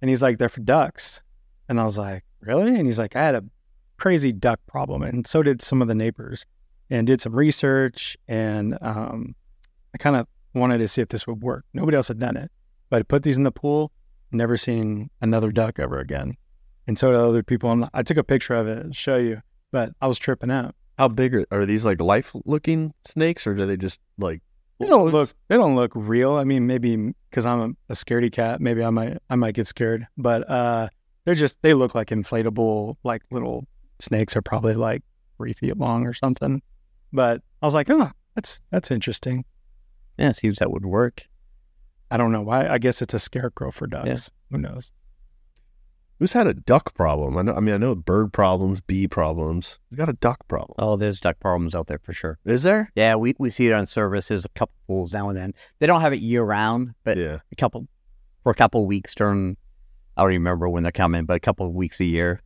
[0.00, 1.22] And he's like, they're for ducks.
[1.68, 2.76] And I was like, really?
[2.76, 3.44] And he's like, I had a
[3.96, 6.44] crazy duck problem, and so did some of the neighbors.
[6.90, 9.34] And did some research, and um,
[9.94, 11.64] I kind of wanted to see if this would work.
[11.72, 12.50] Nobody else had done it,
[12.90, 13.92] but I put these in the pool.
[14.30, 16.36] Never seen another duck ever again.
[16.86, 17.70] And so did other people.
[17.70, 20.74] And I took a picture of it and show you, but I was tripping out.
[20.98, 24.42] How big are, are these like life looking snakes or do they just like
[24.78, 25.32] They don't look.
[25.48, 26.34] They don't look real.
[26.34, 29.18] I mean, maybe because I'm a, a scaredy cat, maybe I might.
[29.30, 30.06] I might get scared.
[30.16, 30.88] But uh,
[31.24, 31.60] they're just.
[31.62, 33.66] They look like inflatable, like little
[34.00, 35.02] snakes are probably like
[35.36, 36.62] three feet long or something.
[37.12, 39.44] But I was like, oh, that's that's interesting.
[40.18, 41.26] Yeah, it seems that would work.
[42.10, 42.68] I don't know why.
[42.68, 44.30] I guess it's a scarecrow for ducks.
[44.50, 44.92] Who knows?
[46.18, 47.36] Who's had a duck problem?
[47.36, 47.54] I know.
[47.54, 49.80] I mean, I know bird problems, bee problems.
[49.90, 50.76] We got a duck problem.
[50.78, 52.38] Oh, there's duck problems out there for sure.
[52.44, 52.92] Is there?
[52.94, 55.54] Yeah, we, we see it on services a couple pools now and then.
[55.80, 57.38] They don't have it year round, but yeah.
[57.50, 57.88] a couple
[58.42, 59.56] for a couple weeks during
[60.16, 62.42] I don't even remember when they're coming, but a couple of weeks a year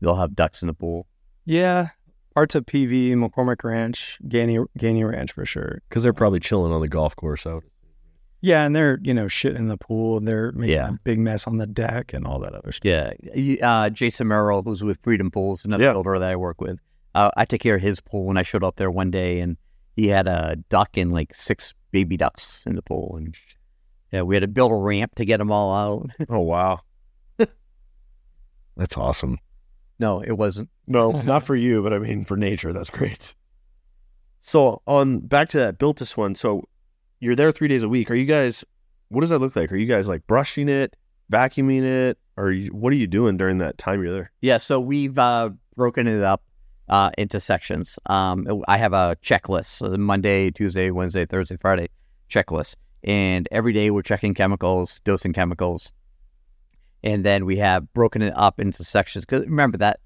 [0.00, 1.06] they'll have ducks in the pool.
[1.46, 1.88] Yeah,
[2.34, 5.80] parts of PV, McCormick Ranch, Gainey Gainey Ranch for sure.
[5.88, 7.64] Because they're probably chilling on the golf course out.
[8.40, 10.18] Yeah, and they're you know shit in the pool.
[10.18, 10.90] and They're making Yeah.
[10.90, 13.14] a big mess on the deck and all that other stuff.
[13.34, 15.92] Yeah, uh, Jason Merrill, who's with Freedom Pools, another Yeah.
[15.92, 16.78] builder that I work with.
[17.14, 19.56] Uh, I took care of his pool when I showed up there one day, and
[19.96, 23.34] he had a duck and like six baby ducks in the pool, and
[24.12, 26.10] yeah, we had to build a ramp to get them all out.
[26.28, 26.80] Oh wow.
[28.76, 29.38] That's awesome.
[29.98, 30.70] No, it wasn't.
[30.86, 32.72] No, not for you, but I mean for nature.
[32.72, 33.34] That's great.
[34.40, 36.34] So on back to that built this one.
[36.34, 36.68] So
[37.20, 38.10] you're there three days a week.
[38.10, 38.64] Are you guys?
[39.08, 39.72] What does that look like?
[39.72, 40.96] Are you guys like brushing it,
[41.32, 44.32] vacuuming it, or you, what are you doing during that time you're there?
[44.40, 46.42] Yeah, so we've uh, broken it up
[46.88, 47.98] uh, into sections.
[48.06, 51.88] Um, I have a checklist: so the Monday, Tuesday, Wednesday, Thursday, Friday
[52.28, 55.92] checklist, and every day we're checking chemicals, dosing chemicals,
[57.04, 59.24] and then we have broken it up into sections.
[59.24, 60.00] Because remember that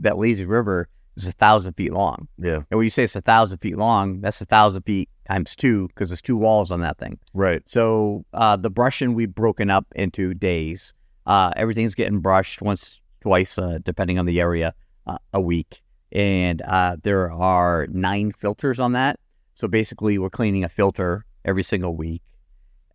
[0.00, 2.56] that lazy river is a thousand feet long, Yeah.
[2.70, 5.88] and when you say it's a thousand feet long, that's a thousand feet times two
[5.88, 7.18] because there's two walls on that thing.
[7.32, 7.62] Right.
[7.66, 10.92] So uh, the brushing we've broken up into days.
[11.24, 14.74] Uh, everything's getting brushed once, twice, uh, depending on the area,
[15.06, 15.80] uh, a week.
[16.10, 19.20] And uh, there are nine filters on that.
[19.54, 22.22] So basically, we're cleaning a filter every single week.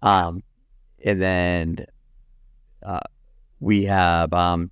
[0.01, 0.43] Um,
[1.05, 1.85] and then
[2.83, 2.99] uh,
[3.59, 4.71] we have um,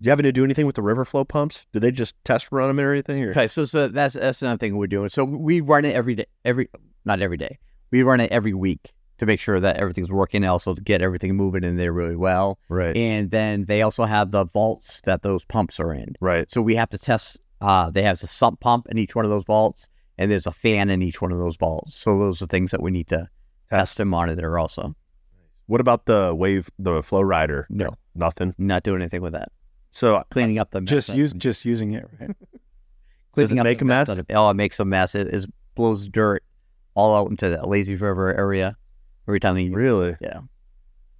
[0.00, 1.66] You having to do anything with the river flow pumps?
[1.72, 3.22] Do they just test run them or anything?
[3.24, 3.30] Or?
[3.30, 5.08] Okay, so so that's that's another thing we're doing.
[5.08, 6.68] So we run it every day, every
[7.04, 7.58] not every day.
[7.90, 10.44] We run it every week to make sure that everything's working.
[10.44, 12.58] Also to get everything moving in there really well.
[12.68, 12.96] Right.
[12.96, 16.14] And then they also have the vaults that those pumps are in.
[16.20, 16.50] right.
[16.50, 17.38] So we have to test.
[17.60, 20.52] Uh, they have a sump pump in each one of those vaults, and there's a
[20.52, 21.94] fan in each one of those vaults.
[21.94, 23.28] So those are things that we need to
[23.70, 24.96] test and monitor also.
[25.72, 27.64] What about the wave, the FlowRider?
[27.70, 28.54] No, Nothing.
[28.58, 29.48] not doing anything with that.
[29.90, 30.90] So Cleaning up the mess.
[30.90, 32.36] Just use just using it, right?
[33.32, 34.08] Cleaning up make the a mess?
[34.10, 35.14] out of- oh, it makes a mess.
[35.14, 36.44] It is blows dirt
[36.94, 38.76] all out into that lazy river area
[39.26, 40.40] every time you really, Yeah,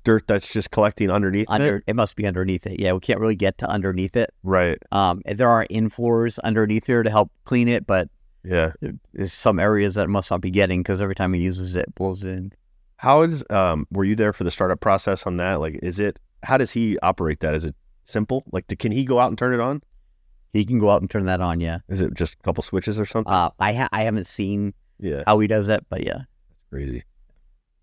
[0.05, 1.85] dirt that's just collecting underneath under it.
[1.87, 2.79] it must be underneath it.
[2.79, 4.35] Yeah, we can't really get to underneath it.
[4.43, 4.77] Right.
[4.93, 8.11] Um, there are infloors underneath here to help clean it, but
[8.45, 8.73] Yeah.
[9.15, 11.87] there's some areas that it must not be getting because every time he uses it,
[11.89, 12.53] it blows it in.
[13.03, 13.89] How is um?
[13.91, 15.59] Were you there for the startup process on that?
[15.59, 16.21] Like, is it?
[16.45, 17.53] How does he operate that?
[17.53, 17.75] Is it
[18.05, 18.45] simple?
[18.53, 19.83] Like, do, can he go out and turn it on?
[20.53, 21.59] He can go out and turn that on.
[21.59, 21.79] Yeah.
[21.89, 23.33] Is it just a couple switches or something?
[23.33, 26.21] Uh, I ha- I haven't seen yeah, how he does it, but yeah.
[26.71, 27.03] crazy.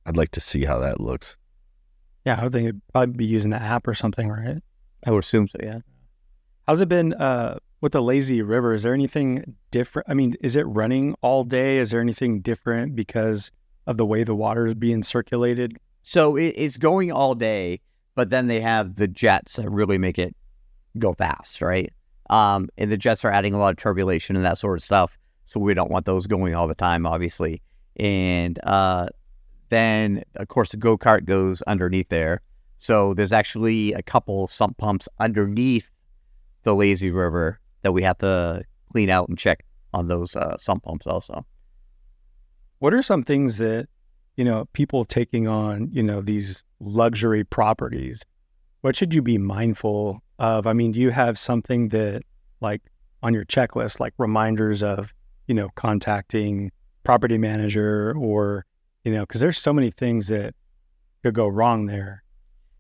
[0.06, 1.36] I'd like to see how that looks.
[2.26, 4.64] Yeah, I would think it'd probably be using the app or something, right?
[5.06, 5.58] I would assume so.
[5.62, 5.80] Yeah.
[6.66, 8.74] How's it been uh, with the lazy river?
[8.74, 10.10] Is there anything different?
[10.10, 11.78] I mean, is it running all day?
[11.80, 13.52] Is there anything different because
[13.88, 15.78] of the way the water is being circulated?
[16.04, 17.82] So it's going all day,
[18.16, 20.36] but then they have the jets that really make it
[20.98, 21.92] go fast, right?
[22.30, 25.18] Um, and the jets are adding a lot of turbulation and that sort of stuff.
[25.46, 27.62] So we don't want those going all the time, obviously.
[27.98, 29.08] And uh,
[29.70, 32.42] then, of course, the go kart goes underneath there.
[32.78, 35.92] So there's actually a couple sump pumps underneath
[36.64, 40.84] the lazy river that we have to clean out and check on those uh, sump
[40.84, 41.46] pumps also.
[42.80, 43.88] What are some things that,
[44.38, 48.24] you know, people taking on, you know, these luxury properties,
[48.82, 50.66] what should you be mindful of?
[50.66, 52.24] I mean, do you have something that
[52.62, 52.82] like
[53.22, 55.14] on your checklist, like reminders of,
[55.48, 56.72] you know, contacting
[57.04, 58.66] property manager or,
[59.04, 60.56] you know, because there's so many things that
[61.24, 62.24] could go wrong there.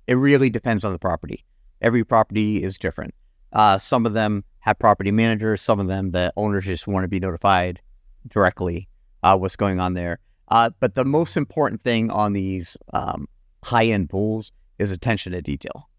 [0.08, 1.45] It really depends on the property.
[1.82, 3.14] Every property is different.
[3.52, 5.62] Uh, some of them have property managers.
[5.62, 7.82] Some of them, the owners just want to be notified
[8.28, 8.88] directly
[9.24, 10.20] uh, what's going on there.
[10.47, 13.28] Uh, but the most important thing on these um,
[13.63, 15.89] high-end pools is attention to detail.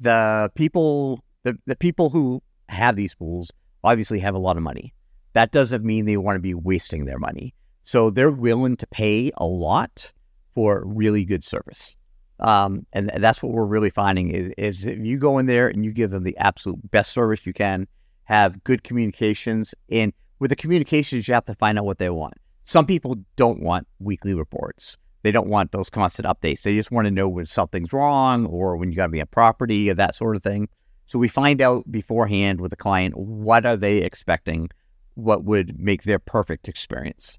[0.00, 3.50] The people, the, the people who have these pools
[3.82, 4.94] obviously have a lot of money.
[5.32, 7.54] That doesn't mean they want to be wasting their money.
[7.82, 10.12] So they're willing to pay a lot
[10.54, 11.96] for really good service.
[12.38, 15.84] Um, and that's what we're really finding is, is if you go in there and
[15.84, 17.86] you give them the absolute best service you can,
[18.24, 22.34] have good communications, and with the communications, you have to find out what they want.
[22.62, 24.98] Some people don't want weekly reports.
[25.22, 26.62] They don't want those constant updates.
[26.62, 29.26] They just want to know when something's wrong or when you got to be on
[29.26, 30.68] property or that sort of thing.
[31.06, 34.70] So we find out beforehand with the client what are they expecting,
[35.14, 37.38] what would make their perfect experience,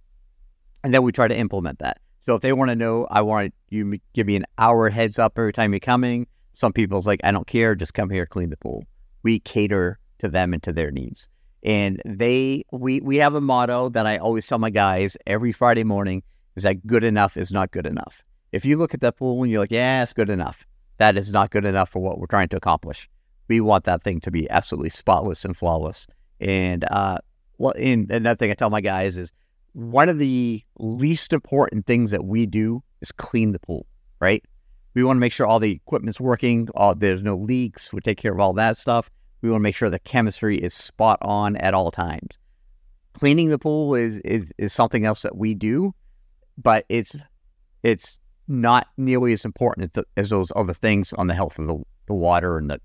[0.84, 2.00] and then we try to implement that.
[2.24, 5.34] So if they want to know, I want you give me an hour heads up
[5.38, 6.28] every time you're coming.
[6.54, 8.84] Some people's like, I don't care, just come here, clean the pool.
[9.24, 11.30] We cater to them and to their needs.
[11.64, 15.84] And they, we, we have a motto that I always tell my guys every Friday
[15.84, 16.24] morning
[16.56, 18.24] is that good enough is not good enough.
[18.52, 20.66] If you look at that pool and you're like, yeah, it's good enough,
[20.98, 23.10] that is not good enough for what we're trying to accomplish.
[23.48, 26.08] We want that thing to be absolutely spotless and flawless.
[26.40, 27.20] And uh,
[27.58, 29.32] well, and another thing I tell my guys is
[29.74, 33.86] one of the least important things that we do is clean the pool,
[34.20, 34.44] right?
[34.94, 37.94] We want to make sure all the equipment's working, all, there's no leaks.
[37.94, 39.10] We take care of all that stuff.
[39.42, 42.38] We want to make sure the chemistry is spot on at all times.
[43.14, 45.94] Cleaning the pool is, is, is something else that we do,
[46.58, 47.16] but it's
[47.84, 52.14] it's not nearly as important as, those other things on the health of the, the
[52.14, 52.80] water and the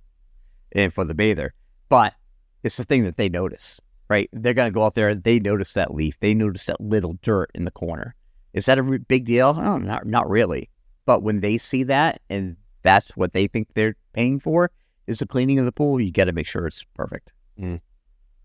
[0.72, 1.52] and for the bather.
[1.88, 2.14] But
[2.62, 4.28] it's the thing that they notice right?
[4.32, 5.14] They're going to go out there.
[5.14, 6.18] They notice that leaf.
[6.20, 8.14] They notice that little dirt in the corner.
[8.52, 9.56] Is that a big deal?
[9.58, 10.70] Oh, not not really.
[11.04, 14.70] But when they see that and that's what they think they're paying for
[15.06, 17.32] is the cleaning of the pool, you got to make sure it's perfect.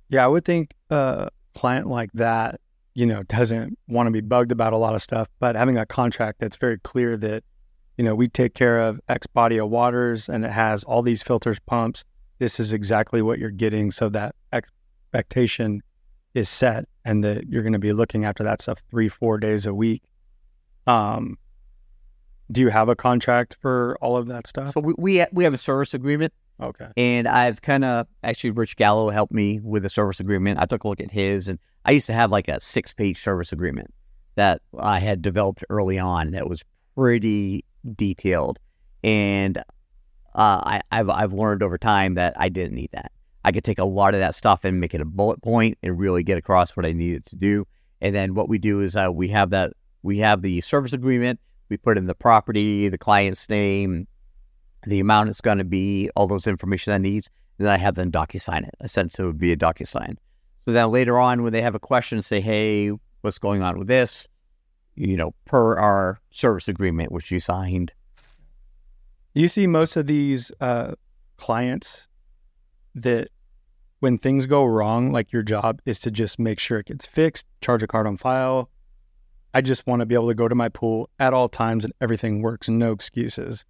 [0.09, 2.59] Yeah, I would think a client like that,
[2.93, 5.85] you know, doesn't want to be bugged about a lot of stuff, but having a
[5.85, 7.43] contract that's very clear that,
[7.97, 11.23] you know, we take care of X body of waters and it has all these
[11.23, 12.03] filters, pumps.
[12.39, 13.91] This is exactly what you're getting.
[13.91, 15.81] So that expectation
[16.33, 19.65] is set and that you're going to be looking after that stuff three, four days
[19.65, 20.03] a week.
[20.87, 21.37] Um,
[22.51, 24.73] do you have a contract for all of that stuff?
[24.73, 26.87] So we we, we have a service agreement, Okay.
[26.95, 30.59] and I've kind of actually Rich Gallo helped me with the service agreement.
[30.59, 33.21] I took a look at his, and I used to have like a six page
[33.21, 33.93] service agreement
[34.35, 36.63] that I had developed early on that was
[36.95, 38.59] pretty detailed,
[39.03, 43.11] and uh, I, I've I've learned over time that I didn't need that.
[43.43, 45.97] I could take a lot of that stuff and make it a bullet point and
[45.97, 47.65] really get across what I needed to do.
[47.99, 51.39] And then what we do is uh, we have that we have the service agreement.
[51.69, 54.07] We put in the property, the client's name,
[54.85, 57.29] the amount it's going to be, all those information needs.
[57.57, 58.75] And then I have them DocuSign it.
[58.81, 60.17] Essentially, it would be a DocuSign.
[60.65, 63.87] So then later on, when they have a question, say, "Hey, what's going on with
[63.87, 64.27] this?"
[64.95, 67.91] you know, per our service agreement, which you signed.
[69.33, 70.93] You see most of these uh,
[71.37, 72.07] clients
[72.95, 73.29] that
[73.99, 77.47] when things go wrong, like your job is to just make sure it gets fixed,
[77.61, 78.69] charge a card on file.
[79.53, 81.93] I just want to be able to go to my pool at all times and
[82.01, 83.65] everything works, no excuses.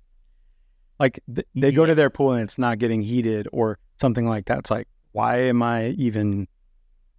[1.01, 4.45] Like th- they go to their pool and it's not getting heated or something like
[4.45, 4.59] that.
[4.59, 6.47] It's like, why am I even,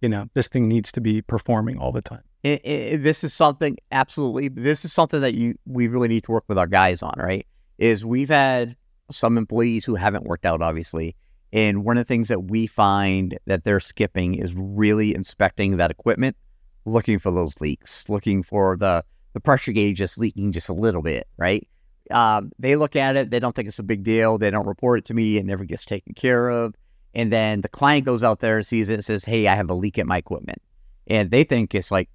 [0.01, 2.23] you know, this thing needs to be performing all the time.
[2.43, 4.47] It, it, this is something absolutely.
[4.47, 7.13] This is something that you we really need to work with our guys on.
[7.17, 7.45] Right?
[7.77, 8.77] Is we've had
[9.11, 11.17] some employees who haven't worked out, obviously,
[11.51, 15.91] and one of the things that we find that they're skipping is really inspecting that
[15.91, 16.37] equipment,
[16.85, 19.03] looking for those leaks, looking for the
[19.33, 21.27] the pressure gauge just leaking just a little bit.
[21.37, 21.67] Right?
[22.13, 24.99] Um, they look at it, they don't think it's a big deal, they don't report
[24.99, 26.75] it to me, it never gets taken care of.
[27.13, 29.69] And then the client goes out there and sees it and says, Hey, I have
[29.69, 30.61] a leak at my equipment.
[31.07, 32.09] And they think it's like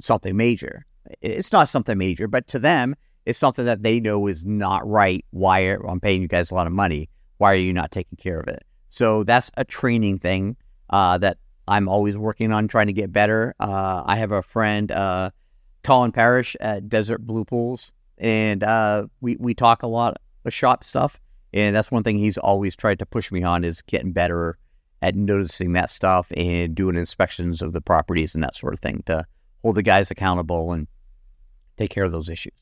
[0.00, 0.86] something major.
[1.20, 2.96] It's not something major, but to them,
[3.26, 5.24] it's something that they know is not right.
[5.30, 7.08] Why are, I'm paying you guys a lot of money.
[7.38, 8.64] Why are you not taking care of it?
[8.88, 10.56] So that's a training thing
[10.90, 11.38] uh, that
[11.68, 13.54] I'm always working on trying to get better.
[13.60, 15.30] Uh, I have a friend, uh,
[15.84, 20.84] Colin Parrish at Desert Blue Pools, and uh, we we talk a lot of shop
[20.84, 21.20] stuff.
[21.52, 24.56] And that's one thing he's always tried to push me on is getting better
[25.02, 29.02] at noticing that stuff and doing inspections of the properties and that sort of thing
[29.06, 29.26] to
[29.62, 30.86] hold the guys accountable and
[31.76, 32.52] take care of those issues.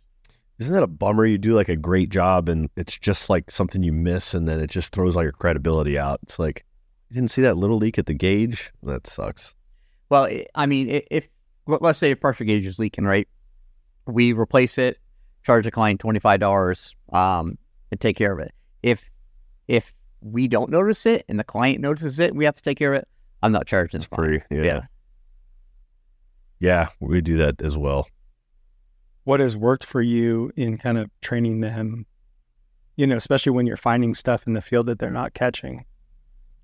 [0.58, 1.26] Isn't that a bummer?
[1.26, 4.58] You do like a great job and it's just like something you miss and then
[4.58, 6.20] it just throws all your credibility out.
[6.22, 6.64] It's like,
[7.10, 8.72] you didn't see that little leak at the gauge?
[8.82, 9.54] That sucks.
[10.08, 11.28] Well, I mean, if
[11.66, 13.28] let's say a pressure gauge is leaking, right?
[14.06, 14.98] We replace it,
[15.44, 17.58] charge the client twenty five dollars, um,
[17.90, 18.52] and take care of it.
[18.82, 19.10] If
[19.66, 22.94] if we don't notice it and the client notices it, we have to take care
[22.94, 23.08] of it.
[23.42, 24.00] I'm not charging.
[24.00, 24.42] It's free.
[24.50, 24.62] Yeah.
[24.62, 24.80] yeah.
[26.60, 28.08] Yeah, we do that as well.
[29.24, 32.06] What has worked for you in kind of training them,
[32.96, 35.84] you know, especially when you're finding stuff in the field that they're not catching?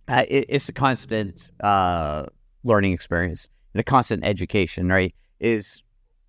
[0.08, 2.24] Uh, it, it's a constant uh,
[2.64, 5.14] learning experience and a constant education, right?
[5.38, 5.82] Is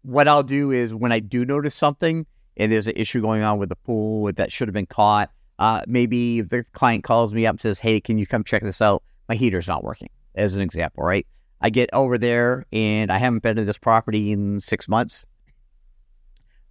[0.03, 2.27] what I'll do is when I do notice something
[2.57, 5.81] and there's an issue going on with the pool that should have been caught, uh,
[5.87, 9.03] maybe the client calls me up and says, Hey, can you come check this out?
[9.29, 11.25] My heater's not working, as an example, right?
[11.61, 15.25] I get over there and I haven't been to this property in six months.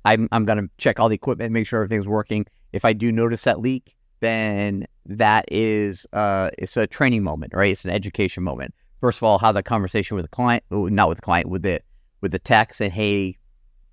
[0.05, 2.47] I'm, I'm going to check all the equipment, make sure everything's working.
[2.73, 7.73] If I do notice that leak, then that is uh, it's a training moment, right?
[7.73, 8.75] It's an education moment.
[9.01, 11.63] First of all, how the conversation with the client, oh, not with the client, with
[11.63, 11.81] the
[12.21, 13.37] with the tech, saying, "Hey,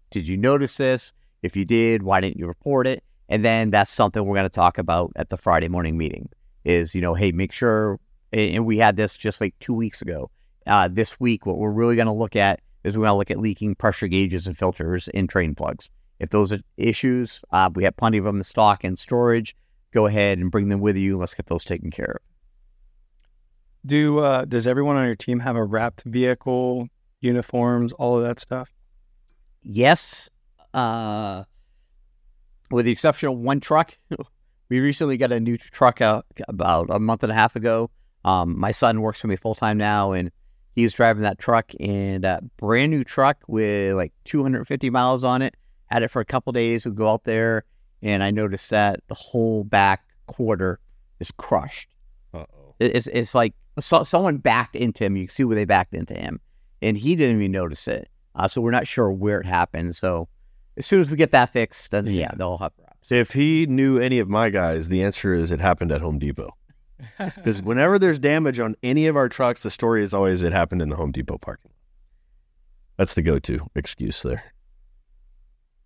[0.10, 1.14] did you notice this?
[1.42, 4.50] If you did, why didn't you report it?" And then that's something we're going to
[4.50, 6.30] talk about at the Friday morning meeting.
[6.64, 8.00] Is you know, hey, make sure.
[8.34, 10.32] And we had this just like two weeks ago
[10.68, 13.32] uh, this week, what we're really going to look at is we're going to look
[13.32, 15.92] at leaking pressure gauges and filters in train plugs.
[16.20, 19.56] If those are issues, uh, we have plenty of them in stock and storage.
[19.94, 21.18] Go ahead and bring them with you.
[21.18, 22.22] Let's get those taken care of.
[23.86, 26.88] Do uh, does everyone on your team have a wrapped vehicle,
[27.20, 28.72] uniforms, all of that stuff?
[29.64, 30.30] Yes,
[30.74, 31.44] uh,
[32.70, 33.98] with the exception of one truck.
[34.70, 37.90] we recently got a new truck out about a month and a half ago.
[38.24, 40.32] Um, my son works for me full time now, and
[40.76, 45.56] He's driving that truck and a brand new truck with like 250 miles on it.
[45.88, 46.86] Had it for a couple days.
[46.86, 47.66] We go out there
[48.02, 50.80] and I noticed that the whole back quarter
[51.20, 51.90] is crushed.
[52.34, 52.76] Uh-oh.
[52.80, 55.18] It's it's like so, someone backed into him.
[55.18, 56.40] You can see where they backed into him,
[56.82, 58.10] and he didn't even notice it.
[58.34, 59.96] Uh, so we're not sure where it happened.
[59.96, 60.30] So
[60.82, 63.12] as soon as we get that fixed, then yeah, they'll have wraps.
[63.12, 66.56] If he knew any of my guys, the answer is it happened at Home Depot.
[67.36, 70.82] Because whenever there's damage on any of our trucks, the story is always it happened
[70.82, 71.72] in the Home Depot parking.
[72.98, 74.54] That's the go to excuse there.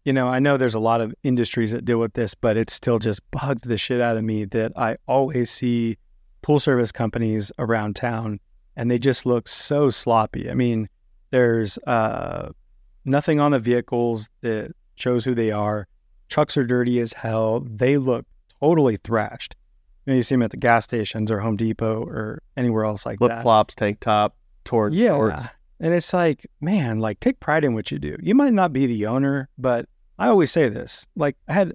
[0.05, 2.69] You know, I know there's a lot of industries that deal with this, but it
[2.69, 5.97] still just bugs the shit out of me that I always see
[6.41, 8.39] pool service companies around town
[8.77, 10.49] and they just look so sloppy.
[10.49, 10.87] I mean,
[11.31, 12.51] there's uh,
[13.05, 15.87] nothing on the vehicles that shows who they are.
[16.29, 17.59] Trucks are dirty as hell.
[17.61, 18.25] They look
[18.59, 19.55] totally thrashed.
[20.05, 23.05] You, know, you see them at the gas stations or Home Depot or anywhere else
[23.05, 23.41] like Flip that.
[23.41, 24.93] flops, tank top, torch.
[24.93, 25.09] Yeah.
[25.09, 25.45] shorts.
[25.79, 28.15] And it's like, man, like take pride in what you do.
[28.21, 29.87] You might not be the owner, but
[30.17, 31.05] I always say this.
[31.15, 31.73] Like I had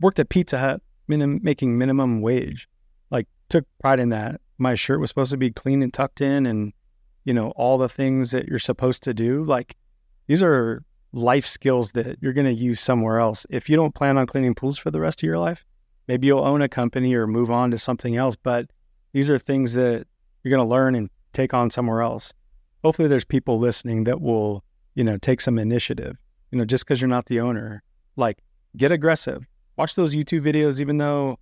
[0.00, 2.68] worked at Pizza Hut, minim- making minimum wage.
[3.10, 4.40] Like took pride in that.
[4.58, 6.72] My shirt was supposed to be clean and tucked in, and
[7.24, 9.42] you know all the things that you're supposed to do.
[9.42, 9.76] Like
[10.28, 10.82] these are
[11.12, 13.46] life skills that you're going to use somewhere else.
[13.50, 15.64] If you don't plan on cleaning pools for the rest of your life,
[16.08, 18.36] maybe you'll own a company or move on to something else.
[18.36, 18.70] But
[19.12, 20.06] these are things that
[20.42, 22.32] you're going to learn and take on somewhere else.
[22.84, 24.62] Hopefully, there's people listening that will,
[24.94, 26.16] you know, take some initiative.
[26.50, 27.82] You know, just because you're not the owner,
[28.16, 28.38] like
[28.76, 29.46] get aggressive.
[29.76, 31.38] Watch those YouTube videos, even though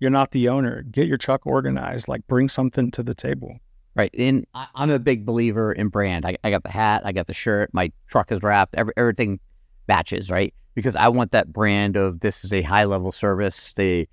[0.00, 0.82] you're not the owner.
[0.82, 2.08] Get your truck organized.
[2.08, 3.58] Like bring something to the table.
[3.94, 4.14] Right.
[4.16, 6.24] And I, I'm a big believer in brand.
[6.24, 9.40] I, I got the hat, I got the shirt, my truck is wrapped, every, everything
[9.88, 10.54] matches, right?
[10.74, 13.72] Because I want that brand of this is a high level service.
[13.74, 14.08] They,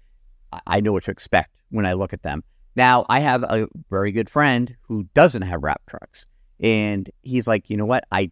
[0.65, 2.43] I- know what to expect when I look at them.
[2.75, 6.25] Now, I have a very good friend who doesn't have wrap trucks.
[6.59, 8.03] And he's like, you know what?
[8.11, 8.32] I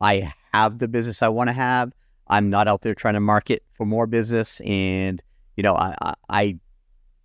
[0.00, 1.92] I have the business I want to have.
[2.28, 4.60] I'm not out there trying to market for more business.
[4.60, 5.22] And,
[5.56, 6.58] you know, I, I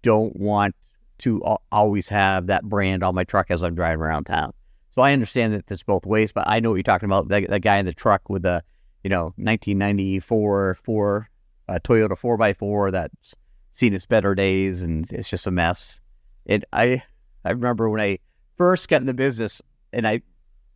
[0.03, 0.75] don't want
[1.21, 4.53] to al- always have that brand on my truck as I'm driving around town.
[4.93, 7.29] So I understand that there's both ways, but I know what you're talking about.
[7.29, 8.63] That, that guy in the truck with the,
[9.03, 11.29] you know, 1994 four,
[11.69, 13.35] uh, Toyota 4x4 that's
[13.71, 16.01] seen its better days and it's just a mess.
[16.45, 17.03] And I,
[17.45, 18.19] I remember when I
[18.57, 19.61] first got in the business
[19.93, 20.21] and I,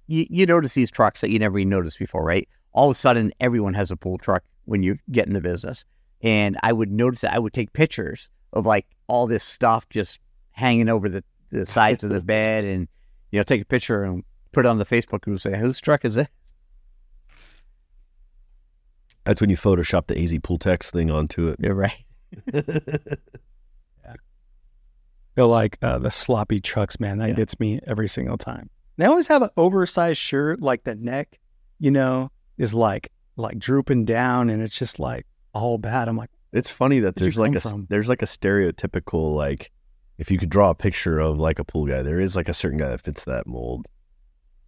[0.07, 2.47] you, you notice these trucks that you never even noticed before, right?
[2.71, 5.85] All of a sudden, everyone has a pool truck when you get in the business.
[6.21, 10.19] And I would notice that I would take pictures of like all this stuff just
[10.55, 12.87] hanging over the, the sides of the bed and,
[13.31, 15.79] you know, take a picture and put it on the Facebook group and say, whose
[15.79, 16.29] truck is it?
[19.25, 21.57] That's when you Photoshop the AZ Pool Text thing onto it.
[21.59, 22.03] You're right.
[24.05, 24.13] Yeah.
[25.35, 27.17] Feel like uh, the sloppy trucks, man.
[27.17, 27.35] That Yeah.
[27.35, 28.69] gets me every single time.
[28.97, 31.39] They always have an oversized shirt, like the neck,
[31.79, 36.07] you know, is like like drooping down, and it's just like all bad.
[36.07, 37.87] I'm like, It's funny that there's like a from?
[37.89, 39.71] there's like a stereotypical like
[40.17, 42.53] if you could draw a picture of like a pool guy, there is like a
[42.53, 43.85] certain guy that fits that mold.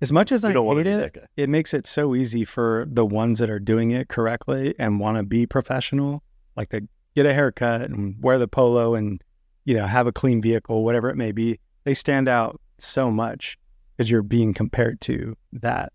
[0.02, 3.40] as much as We I hate it, it makes it so easy for the ones
[3.40, 6.24] that are doing it correctly and want to be professional,
[6.56, 9.22] like to get a haircut and wear the polo and
[9.66, 11.60] you know have a clean vehicle, whatever it may be.
[11.84, 13.58] They stand out so much
[13.96, 15.94] because you're being compared to that.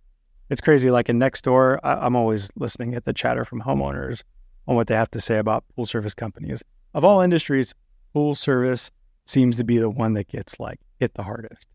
[0.51, 0.91] It's crazy.
[0.91, 4.23] Like in next door, I, I'm always listening at the chatter from homeowners
[4.67, 6.63] on what they have to say about pool service companies.
[6.95, 7.75] Of all industries,
[8.13, 8.91] pool service
[9.25, 11.69] seems to be the one that gets like hit the hardest.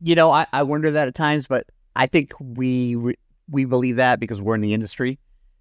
[0.00, 3.18] You know, I, I wonder that at times, but I think we re-
[3.50, 5.18] we believe that because we're in the industry.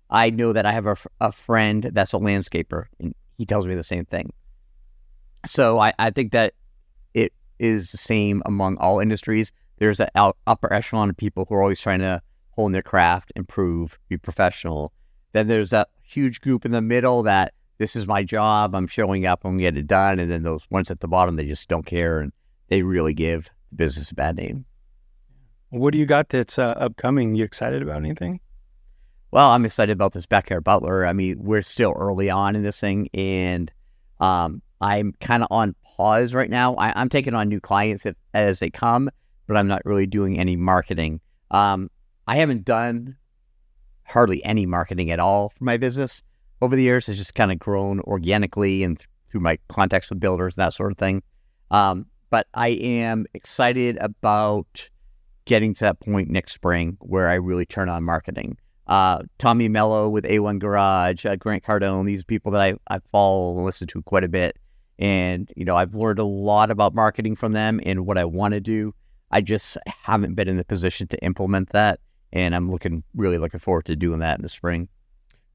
[0.09, 3.75] I know that I have a, a friend that's a landscaper, and he tells me
[3.75, 4.31] the same thing.
[5.45, 6.53] So I, I think that
[7.13, 9.51] it is the same among all industries.
[9.77, 12.21] There's an upper echelon of people who are always trying to
[12.51, 14.91] hone their craft, improve, be professional.
[15.31, 18.75] Then there's that huge group in the middle that this is my job.
[18.75, 19.43] I'm showing up.
[19.43, 20.19] I'm going to get it done.
[20.19, 22.31] And then those ones at the bottom, they just don't care and
[22.67, 24.65] they really give the business a bad name.
[25.69, 27.35] What do you got that's uh, upcoming?
[27.35, 28.41] You excited about anything?
[29.31, 31.05] Well, I'm excited about this backyard butler.
[31.05, 33.71] I mean, we're still early on in this thing, and
[34.19, 36.73] um, I'm kind of on pause right now.
[36.75, 39.09] I, I'm taking on new clients if, as they come,
[39.45, 41.21] but I'm not really doing any marketing.
[41.51, 41.91] Um,
[42.27, 43.17] I haven't done
[44.03, 46.23] hardly any marketing at all for my business
[46.61, 47.09] over the years.
[47.09, 50.73] It's just kind of grown organically and th- through my contacts with builders and that
[50.73, 51.21] sort of thing.
[51.71, 54.89] Um, but I am excited about
[55.45, 58.57] getting to that point next spring where I really turn on marketing
[58.89, 62.07] uh, Tommy Mello with A1 Garage, uh, Grant Cardone.
[62.07, 64.57] These people that I, I follow and listen to quite a bit.
[64.97, 68.55] And, you know, I've learned a lot about marketing from them and what I want
[68.55, 68.95] to do.
[69.29, 71.99] I just haven't been in the position to implement that.
[72.33, 74.89] And I'm looking, really looking forward to doing that in the spring.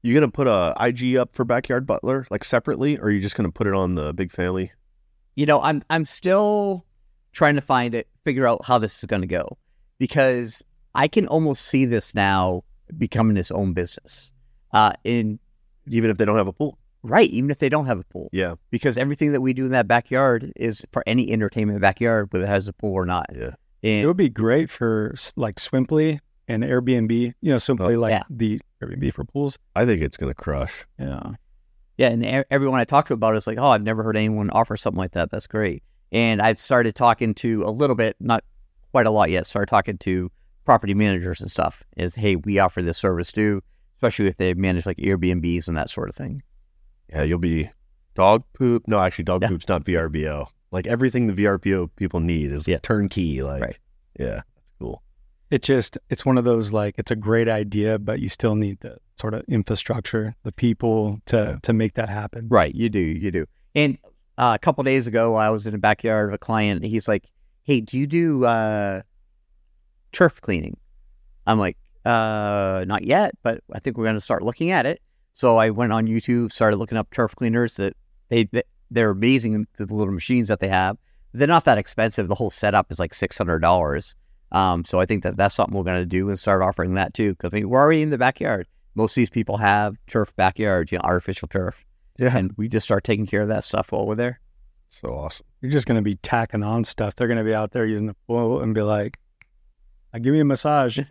[0.05, 3.35] You gonna put a IG up for Backyard Butler like separately, or are you just
[3.35, 4.71] gonna put it on the big family?
[5.33, 6.85] You know, I'm, I'm still
[7.31, 9.57] trying to find it, figure out how this is going to go
[9.97, 12.63] because I can almost see this now
[12.97, 14.31] becoming its own business.
[14.71, 15.39] Uh, in
[15.87, 16.77] Even if they don't have a pool.
[17.01, 18.29] right, even if they don't have a pool.
[18.31, 18.55] Yeah.
[18.69, 22.49] because everything that we do in that backyard is for any entertainment backyard, whether it
[22.49, 23.25] has a pool or not.
[23.35, 23.55] Yeah.
[23.81, 27.33] It would be great for like Swimply and Airbnb.
[27.41, 28.23] You know, Swimply Oh, like yeah.
[28.29, 29.57] the Airbnb for pools.
[29.75, 30.85] I think it's gonna crush.
[30.99, 31.21] Yeah.
[31.97, 34.49] yeah, and everyone I talk to about it is like, oh, I've never heard anyone
[34.51, 35.31] offer something like that.
[35.31, 35.83] That's great.
[36.11, 38.43] And I've started talking to a little bit, not
[38.91, 39.45] quite a lot yet.
[39.45, 40.31] Started talking to
[40.65, 41.83] property managers and stuff.
[41.97, 43.61] Is hey, we offer this service too,
[43.97, 46.43] especially if they manage like Airbnbs and that sort of thing.
[47.09, 47.69] Yeah, you'll be
[48.15, 48.87] dog poop.
[48.87, 49.49] No, actually, dog Yeah.
[49.49, 50.47] poop's not VRBO.
[50.71, 52.77] Like everything the VRBO people need is Yeah.
[52.81, 53.41] turnkey.
[53.43, 53.77] Like, Right.
[54.19, 55.03] yeah, that's cool.
[55.51, 58.79] It just it's one of those like it's a great idea, but you still need
[58.81, 61.57] the sort of infrastructure, the people to Yeah.
[61.61, 62.47] to make that happen.
[62.49, 63.45] Right, you do, you do.
[63.75, 63.97] And
[64.37, 66.81] uh, a couple days ago, I was in the backyard of a client.
[66.81, 67.25] And he's like,
[67.63, 69.01] "Hey, do you do uh,
[70.11, 70.77] turf cleaning?"
[71.47, 75.01] I'm like, "Uh, not yet, but I think we're going to start looking at it."
[75.33, 77.75] So I went on YouTube, started looking up turf cleaners.
[77.75, 77.95] That
[78.29, 78.49] they
[78.89, 80.97] they're amazing, the little machines that they have.
[81.33, 82.27] They're not that expensive.
[82.29, 84.15] The whole setup is like six hundred dollars.
[84.55, 87.13] Um, so I think that that's something we're going to do and start offering that
[87.13, 87.31] too.
[87.33, 88.67] Because I mean, we're already in the backyard.
[88.95, 91.83] most of these people have turf backyards, you know, artificial turf,
[92.17, 92.37] Yeah.
[92.37, 94.39] and we just start taking care of that stuff while we're there.
[94.87, 95.45] So awesome.
[95.61, 97.15] You're just going to be tacking on stuff.
[97.15, 99.17] They're going to be out there using the pool and be like,
[100.13, 100.99] "I give me a massage."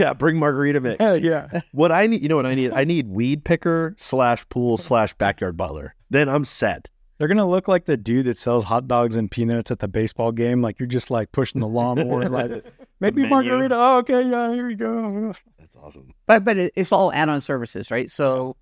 [0.00, 0.98] Yeah, bring margarita mix.
[1.22, 1.60] yeah.
[1.70, 2.72] What I need, you know what I need?
[2.72, 5.94] I need weed picker slash pool slash backyard butler.
[6.10, 6.90] Then I'm set.
[7.18, 10.32] They're gonna look like the dude that sells hot dogs and peanuts at the baseball
[10.32, 10.60] game.
[10.60, 12.64] Like you're just like pushing the lawnmower, like
[13.00, 13.74] maybe margarita.
[13.74, 15.34] Oh, okay, yeah, here you go.
[15.58, 16.12] That's awesome.
[16.26, 18.10] But but it's all add-on services, right?
[18.10, 18.56] So,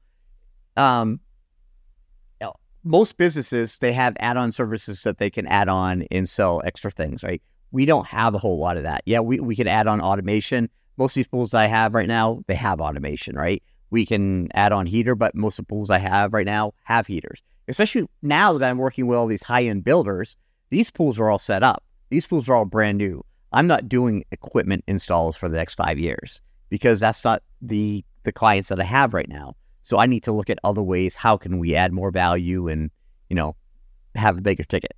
[0.77, 1.21] um,
[2.85, 7.25] most businesses they have add-on services that they can add on and sell extra things,
[7.25, 7.43] right?
[7.73, 9.03] We don't have a whole lot of that.
[9.07, 10.69] Yeah, we we can add on automation.
[10.97, 13.63] Most of these pools I have right now, they have automation, right?
[13.91, 17.07] We can add on heater, but most of the pools I have right now have
[17.07, 17.43] heaters.
[17.69, 20.37] Especially now that I'm working with all these high-end builders,
[20.71, 21.83] these pools are all set up.
[22.11, 23.25] These pools are all brand new.
[23.53, 28.33] I'm not doing equipment installs for the next five years because that's not the the
[28.33, 29.55] clients that I have right now.
[29.83, 31.15] So I need to look at other ways.
[31.15, 32.91] How can we add more value and
[33.29, 33.55] you know
[34.15, 34.95] have a bigger ticket?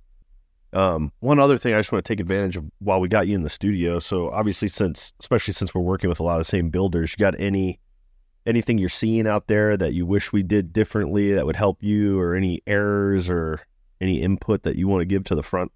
[0.73, 3.35] Um, one other thing I just want to take advantage of while we got you
[3.35, 3.99] in the studio.
[3.99, 7.17] So obviously, since especially since we're working with a lot of the same builders, you
[7.17, 7.79] got any
[8.47, 12.19] anything you're seeing out there that you wish we did differently that would help you,
[12.19, 13.61] or any errors or
[14.01, 15.71] any input that you want to give to the front?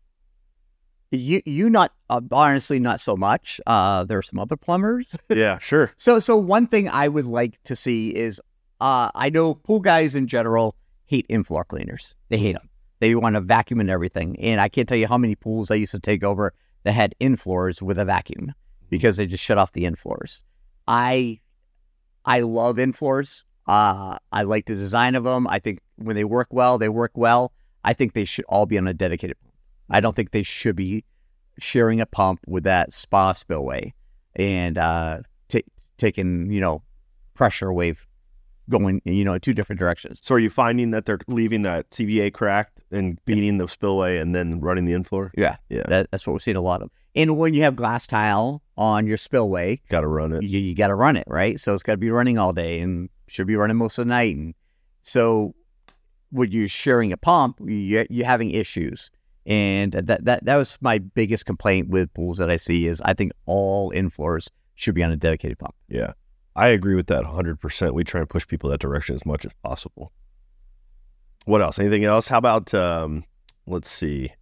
[1.11, 3.59] You you not uh, honestly not so much.
[3.67, 5.13] Uh, there are some other plumbers.
[5.30, 5.91] yeah, sure.
[5.97, 8.41] So so one thing I would like to see is
[8.80, 12.15] uh, I know pool guys in general hate in-floor cleaners.
[12.30, 12.69] They hate them.
[12.99, 14.39] They want to vacuum and everything.
[14.39, 16.53] And I can't tell you how many pools I used to take over
[16.84, 18.53] that had in-floors with a vacuum
[18.89, 20.43] because they just shut off the in-floors.
[20.88, 21.41] I
[22.26, 23.43] I love in-floors.
[23.67, 25.47] Uh, I like the design of them.
[25.47, 27.51] I think when they work well, they work well.
[27.84, 29.53] I think they should all be on a dedicated pump.
[29.89, 31.03] I don't think they should be
[31.59, 33.93] sharing a pump with that spa spillway
[34.36, 35.19] and uh,
[35.49, 35.65] t-
[35.97, 36.82] taking you know
[37.34, 38.07] pressure wave
[38.69, 40.19] going you know in two different directions.
[40.24, 44.34] So are you finding that they're leaving that CVA cracked and beating the spillway and
[44.34, 45.32] then running the infloor?
[45.36, 45.84] Yeah, Yeah.
[45.88, 46.89] that, that's what we're seeing a lot of.
[47.15, 50.41] And when you have glass tile on your spillway, Got to run it.
[50.41, 51.59] you, you got to run it right.
[51.59, 54.09] So it's got to be running all day and should be running most of the
[54.09, 54.36] night.
[54.36, 54.55] And
[55.03, 55.53] so
[56.32, 59.11] when you're sharing a pump, you, you're having issues.
[59.45, 63.13] And that, that that was my biggest complaint with pools that I see is I
[63.13, 65.75] think all infloors should be on a dedicated pump.
[65.88, 66.13] Yeah.
[66.55, 67.93] I agree with that 100%.
[67.93, 70.11] We try and push people that direction as much as possible.
[71.45, 71.77] What else?
[71.79, 72.27] Anything else?
[72.27, 73.25] How about um
[73.67, 74.34] let's see.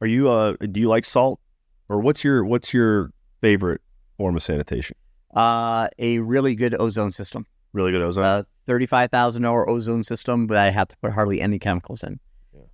[0.00, 1.40] Are you uh do you like salt
[1.88, 3.10] or what's your what's your
[3.42, 3.82] favorite
[4.16, 4.96] form of sanitation?
[5.34, 7.44] Uh, a really good ozone system.
[7.74, 8.24] Really good ozone.
[8.24, 12.18] uh, thirty-five thousand dollar ozone system, but I have to put hardly any chemicals in.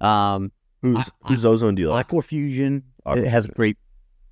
[0.00, 0.52] Um,
[0.82, 2.06] whose I- whose ozone do you like?
[2.06, 3.78] Aqua Fusion it has a great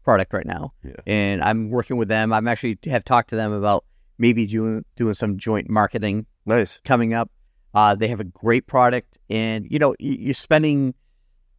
[0.04, 0.92] product right now, Yeah.
[1.06, 2.32] and I'm working with them.
[2.32, 3.84] I'm actually have talked to them about
[4.18, 6.80] maybe doing doing some joint marketing Nice.
[6.84, 7.30] coming up.
[7.74, 10.94] Uh, they have a great product, and you know you're spending.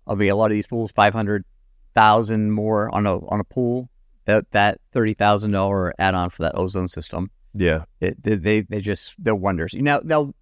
[0.05, 1.43] I mean, a lot of these pools five hundred
[1.95, 3.89] thousand more on a on a pool.
[4.27, 7.31] That that thirty thousand dollar add on for that ozone system.
[7.55, 7.85] Yeah.
[7.99, 9.73] It, they, they just they're wonders.
[9.73, 10.33] You know, now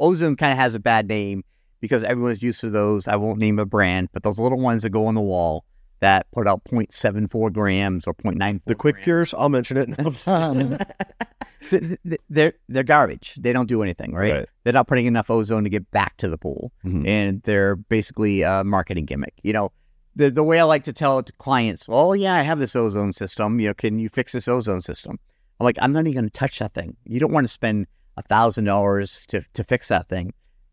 [0.00, 1.44] ozone kind of has a bad name
[1.80, 3.06] because everyone's used to those.
[3.06, 5.64] I won't name a brand, but those little ones that go on the wall
[6.00, 8.60] that put out 0.74 grams or 0.94.
[8.66, 9.04] The quick grams.
[9.04, 9.88] cures, I'll mention it.
[11.70, 13.34] Th- th- they're they're garbage.
[13.36, 14.32] They don't do anything, right?
[14.34, 14.46] Right.
[14.64, 17.06] They're not putting enough ozone to get back to the pool, Mhm.
[17.08, 19.32] and they're basically a marketing gimmick.
[19.42, 19.72] You know,
[20.16, 22.76] the the way I like to tell it to clients, oh yeah, I have this
[22.76, 23.60] ozone system.
[23.60, 25.18] You know, can you fix this ozone system?
[25.60, 26.96] I'm like, I'm not even going to touch that thing.
[27.04, 27.86] You don't want to spend
[28.16, 30.32] a thousand dollars to to fix that thing.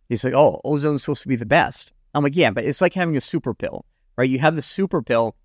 [0.10, 1.94] He's like, oh, ozone's supposed to be the best.
[2.14, 3.86] I'm like, yeah, but it's like having a super pill,
[4.18, 4.30] right?
[4.30, 5.36] You have the super pill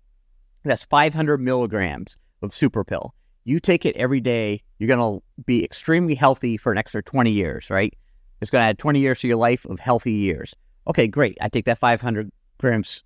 [0.63, 3.13] that's 500 milligrams of super pill.
[3.45, 7.31] You take it every day, you're going to be extremely healthy for an extra 20
[7.31, 7.93] years, right?
[8.41, 10.53] It's going to add 20 years to your life of healthy years.
[10.87, 11.37] Okay, great.
[11.39, 13.03] I take that 500 grams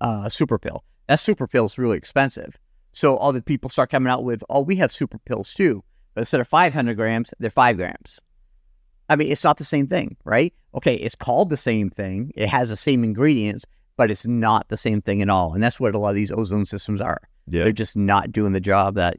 [0.00, 0.84] uh, super pill.
[1.08, 2.58] That super pill is really expensive.
[2.92, 5.82] So all the people start coming out with, oh, we have super pills too.
[6.14, 8.20] But instead of 500 grams, they're five grams.
[9.08, 10.54] I mean, it's not the same thing, right?
[10.74, 12.32] Okay, it's called the same thing.
[12.36, 13.64] It has the same ingredients,
[13.96, 15.52] but it's not the same thing at all.
[15.54, 17.20] And that's what a lot of these ozone systems are.
[17.48, 17.64] Yeah.
[17.64, 19.16] They're just not doing the job that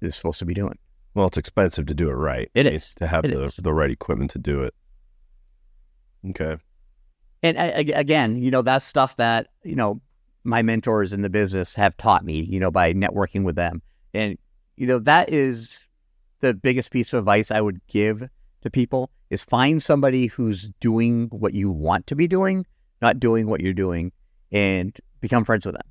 [0.00, 0.78] they're supposed to be doing.
[1.14, 2.50] Well, it's expensive to do it right.
[2.54, 2.94] It is.
[2.94, 3.56] To have It the is.
[3.56, 4.74] the right equipment to do it.
[6.30, 6.56] Okay.
[7.42, 10.00] And I- again, you know, that's stuff that, you know,
[10.44, 13.82] my mentors in the business have taught me, you know, by networking with them.
[14.14, 14.38] And,
[14.76, 15.86] you know, that is
[16.40, 18.28] the biggest piece of advice I would give
[18.62, 22.66] to people is find somebody who's doing what you want to be doing,
[23.00, 24.12] not doing what you're doing,
[24.50, 25.86] and become friends with them.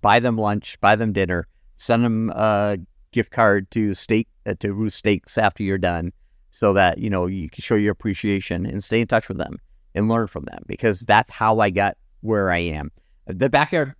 [0.00, 2.78] Buy them lunch, buy them dinner, send them a
[3.12, 6.12] gift card to steak uh, to Roost Steaks after you're done.
[6.50, 9.58] so that you know you can show your appreciation and stay in touch with them
[9.94, 12.90] and learn from them because that's how I got where I am.
[13.28, 13.94] The backyard,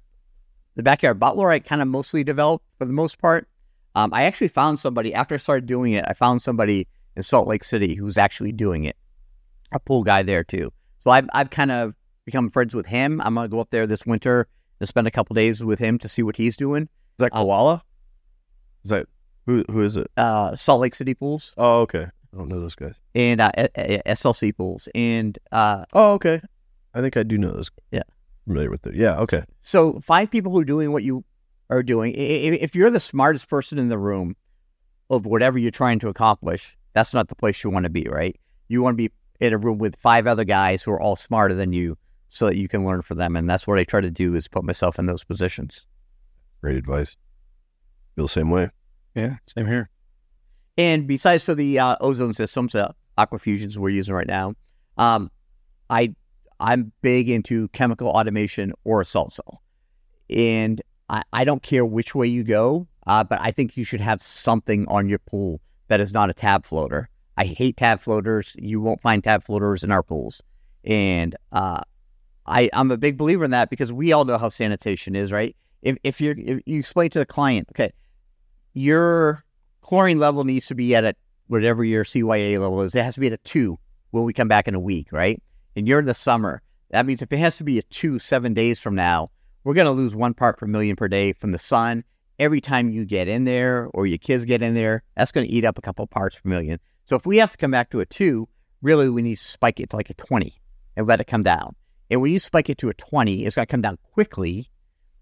[0.75, 3.47] the backyard butler, I kind of mostly developed for the most part.
[3.95, 6.05] Um, I actually found somebody after I started doing it.
[6.09, 8.97] I found somebody in Salt Lake City who's actually doing it,
[9.73, 10.73] a pool guy there too.
[11.05, 13.21] So I've I've kind of become friends with him.
[13.23, 14.49] I'm gonna go up there this winter
[14.81, 16.83] and spend a couple days with him to see what he's doing.
[16.85, 17.83] Is that Uh, koala?
[18.85, 19.07] Is that
[19.47, 19.65] who?
[19.71, 20.09] Who is it?
[20.17, 22.07] Uh, Salt Lake City pools Oh, okay.
[22.33, 22.95] I don't know those guys.
[23.15, 26.41] and uh, SLC pools, and uh, Oh, okay.
[26.95, 27.71] I think I do know those.
[27.91, 28.03] Yeah.
[28.49, 28.95] Familiar with it.
[28.95, 29.19] Yeah.
[29.21, 29.45] Okay.
[29.61, 31.23] So five people who are doing what you
[31.71, 32.15] are doing.
[32.15, 34.35] I- i- If you're the smartest person in the room
[35.11, 38.35] of whatever you're trying to accomplish, that's not the place you want to be, right?
[38.69, 41.55] You want to be in a room with five other guys who are all smarter
[41.55, 41.99] than you
[42.31, 43.37] so that you can learn from them.
[43.37, 45.87] And that's what I try to do is put myself in those positions.
[46.63, 47.17] Great advice.
[48.17, 48.71] Feel the same way.
[49.15, 49.91] Yeah, same here.
[50.79, 54.55] And besides for the uh, ozone systems, the aquafusions we're using right now,
[54.97, 55.31] um,
[55.91, 56.15] I
[56.61, 59.63] I'm big into chemical automation or a salt cell,
[60.29, 64.01] and I, I don't care which way you go, uh, but I think you should
[64.01, 67.09] have something on your pool that is not a tab floater.
[67.37, 68.55] I hate tab floaters.
[68.59, 70.43] You won't find tab floaters in our pools,
[70.85, 71.83] and uh,
[72.47, 75.55] I I'm a big believer in that because we all know how sanitation is, right?
[75.83, 77.93] If if you if you explain to the client, okay,
[78.73, 79.45] your
[79.83, 81.15] chlorine level needs to be at a
[81.47, 82.95] whatever your CYA level is.
[82.95, 83.79] It has to be at a two
[84.11, 85.43] when we come back in a week, right?
[85.79, 86.61] And you're in the summer.
[86.91, 89.31] That means if it has to be a two seven days from now,
[89.63, 92.03] we're going to lose one part per million per day from the sun.
[92.41, 95.53] Every time you get in there or your kids get in there, that's going to
[95.53, 96.81] eat up a couple parts per million.
[97.07, 98.49] So if we have to come back to a two,
[98.83, 100.53] really we need to spike it to like a 20
[100.97, 101.77] and let it come down.
[102.11, 104.73] And when you spike it to a 20, it's going to come down quickly.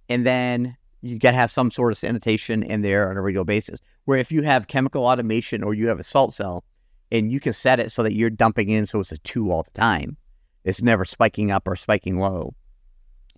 [0.08, 3.44] And then you got to have some sort of sanitation in there on a regular
[3.44, 3.78] basis.
[4.06, 6.64] Where if you have chemical automation or you have a salt cell
[7.12, 9.62] and you can set it so that you're dumping in so it's a two all
[9.62, 10.16] the time,
[10.66, 12.54] it's never spiking up or spiking low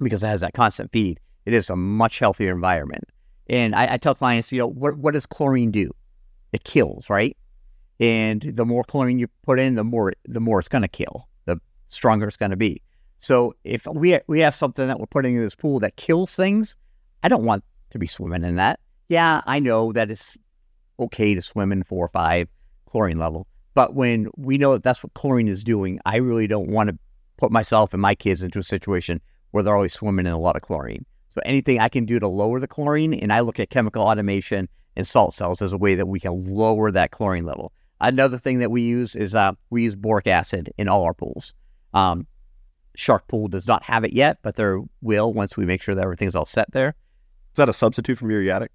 [0.01, 1.21] because it has that constant feed.
[1.45, 3.05] It is a much healthier environment.
[3.49, 5.91] And I, I tell clients, you know, what, what does chlorine do?
[6.53, 7.37] It kills, right?
[8.01, 11.29] And the more chlorine you put in, the more the more it's going to kill,
[11.45, 12.83] the stronger it's going to be.
[13.19, 16.77] So if we we have something that we're putting in this pool that kills things,
[17.23, 18.79] I don't want to be swimming in that.
[19.09, 20.37] Yeah, I know that it's
[21.01, 22.49] okay to swim in four or five
[22.87, 26.71] chlorine level, but when we know that that's what chlorine is doing, I really don't
[26.71, 26.99] want to
[27.39, 29.21] put myself and my kids into a situation
[29.53, 31.07] where they're always swimming in a lot of chlorine.
[31.31, 34.69] So anything I can do to lower the chlorine, and I look at chemical automation
[34.97, 37.73] and salt cells as a way that we can lower that chlorine level.
[38.01, 41.55] Another thing that we use is uh, we use boric acid in all our pools.
[41.95, 42.27] Um,
[42.97, 46.03] Shark Pool does not have it yet, but there will once we make sure that
[46.03, 46.89] everything's all set there.
[46.89, 48.71] Is that a substitute from muriatic?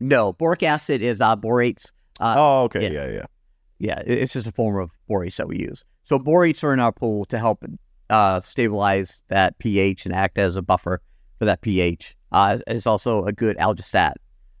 [0.00, 1.92] No, boric acid is uh, borates.
[2.20, 2.82] Uh, oh, okay.
[2.82, 3.06] yeah.
[3.06, 3.26] Yeah, yeah.
[3.78, 5.84] yeah, it's just a form of borates that we use.
[6.02, 7.64] So borates are in our pool to help
[8.10, 11.00] uh, stabilize that pH and act as a buffer
[11.38, 12.16] for that pH.
[12.32, 14.14] Uh, it's also a good algistat.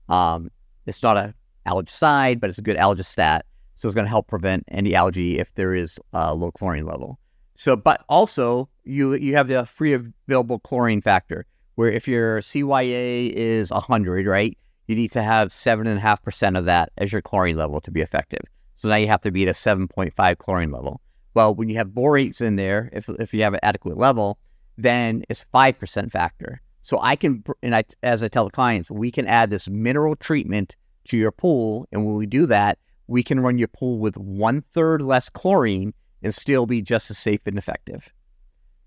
[0.08, 0.50] Um,
[0.86, 1.34] it's not a
[1.66, 3.42] algicide, but it's a good algistat.
[3.74, 7.18] So it's going to help prevent any algae if there is a low chlorine level.
[7.56, 13.30] So, but also you you have the free available chlorine factor, where if your CYA
[13.30, 17.12] is hundred, right, you need to have seven and a half percent of that as
[17.12, 18.40] your chlorine level to be effective.
[18.76, 21.00] So now you have to be at a seven point five chlorine level.
[21.34, 24.38] Well, when you have borates in there, if if you have an adequate level,
[24.78, 26.60] then it's five percent factor.
[26.82, 30.16] So I can, and I as I tell the clients, we can add this mineral
[30.16, 30.76] treatment
[31.06, 34.62] to your pool, and when we do that, we can run your pool with one
[34.72, 38.12] third less chlorine and still be just as safe and effective.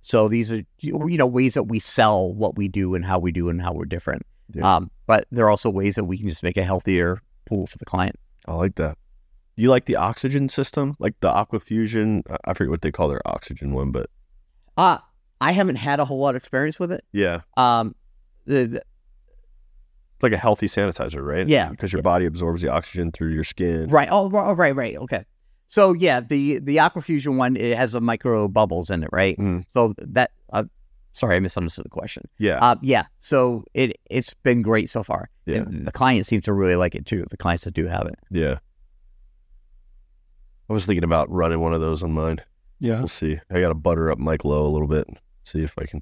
[0.02, 3.32] So these are you know ways that we sell what we do and how we
[3.32, 4.26] do and how we're different.
[4.54, 4.76] Yeah.
[4.76, 7.78] Um, but there are also ways that we can just make a healthier pool for
[7.78, 8.16] the client.
[8.46, 8.98] I like that.
[9.58, 12.22] You like the oxygen system, like the Aquafusion?
[12.30, 14.10] I- I forget what they call their oxygen one, but
[14.78, 15.00] Uh,
[15.42, 17.04] I haven't had a whole lot of experience with it.
[17.12, 17.96] yeah, Um,
[18.46, 18.78] the, the
[20.16, 21.48] it's like a healthy sanitizer, right?
[21.48, 21.70] Yeah.
[21.70, 23.90] because your body absorbs the oxygen through your skin.
[23.90, 25.26] right, oh, oh, right, right, okay.
[25.68, 29.38] So yeah, the the Aquafusion one it has a micro bubbles in it, right?
[29.38, 29.66] Mm.
[29.74, 30.64] So that uh,
[31.12, 32.24] sorry, I misunderstood the question.
[32.40, 35.30] Yeah, Uh, yeah, so it it's been great so far.
[35.46, 35.58] Yeah.
[35.58, 37.26] And the clients seem to really like it too.
[37.30, 38.16] The clients that do have it.
[38.32, 38.60] yeah.
[40.70, 42.40] I was thinking about running one of those on mine.
[42.80, 43.00] Yeah.
[43.00, 43.40] We'll see.
[43.50, 45.08] I got to butter up Mike Lowe a little bit.
[45.44, 46.02] See if I can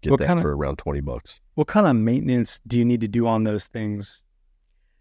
[0.00, 1.40] get What that kinda- for around twenty bucks.
[1.54, 4.22] What kind of maintenance do you need to do on those things?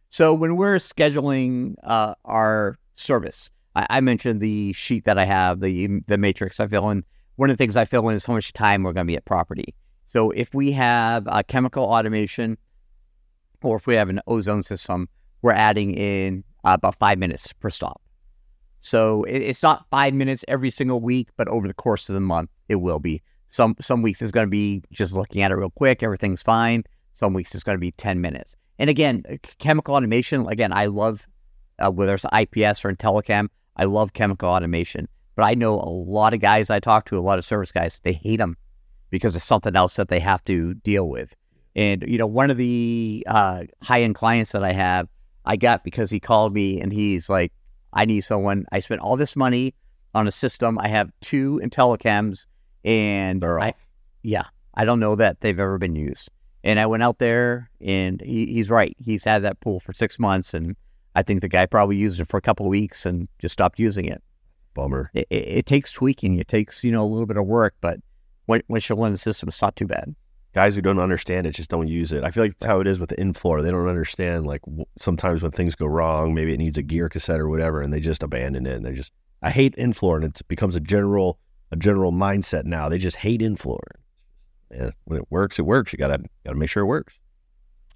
[0.09, 5.61] So when we're scheduling uh, our service, I, I mentioned the sheet that I have,
[5.61, 7.03] the the matrix I fill in.
[7.37, 9.15] One of the things I fill in is how much time we're going to be
[9.17, 9.73] at property.
[10.05, 12.59] So if we have a chemical automation,
[13.63, 15.09] or if we have an ozone system,
[15.41, 17.99] we're adding in uh, about five minutes per stop.
[18.83, 22.21] So it, it's not five minutes every single week, but over the course of the
[22.21, 23.21] month, it will be.
[23.47, 26.83] Some some weeks it's going to be just looking at it real quick, everything's fine.
[27.13, 28.57] Some weeks it's going to be ten minutes.
[28.77, 30.45] And again, uh, chemical automation.
[30.47, 31.25] Again, I love
[31.79, 33.47] uh, whether it's IPS or IntelliChem.
[33.77, 37.21] I love chemical automation, but I know a lot of guys I talk to, a
[37.21, 38.57] lot of service guys, they hate them
[39.09, 41.33] because it's something else that they have to deal with.
[41.73, 45.07] And you know, one of the uh, high end clients that I have,
[45.45, 47.53] I got because he called me and he's like,
[47.93, 48.65] "I need someone.
[48.71, 49.75] I spent all this money
[50.13, 50.77] on a system.
[50.79, 52.45] I have two IntelliChems,
[52.83, 53.87] and They're I, off.
[54.23, 56.29] yeah, I don't know that they've ever been used."
[56.65, 58.95] And I went out there, and he, he's right.
[58.97, 60.75] He's had that pool for six months, and
[61.13, 63.79] I think the guy probably used it for a couple of weeks and just stopped
[63.79, 64.23] using it.
[64.73, 65.11] Bummer.
[65.13, 66.39] It, it, it takes tweaking.
[66.39, 67.99] It takes you know a little bit of work, but
[68.47, 70.15] once you learn the system, it's not too bad.
[70.53, 72.23] Guys who don't understand it just don't use it.
[72.23, 73.63] I feel like that's how it is with the Infloor.
[73.63, 77.09] They don't understand like w- sometimes when things go wrong, maybe it needs a gear
[77.09, 78.75] cassette or whatever, and they just abandon it.
[78.75, 81.39] And they just I hate Infloor, and it becomes a general
[81.71, 82.87] a general mindset now.
[82.87, 83.79] They just hate Infloor.
[84.71, 85.91] Yeah, when it works, it works.
[85.91, 87.17] You gotta gotta make sure it works.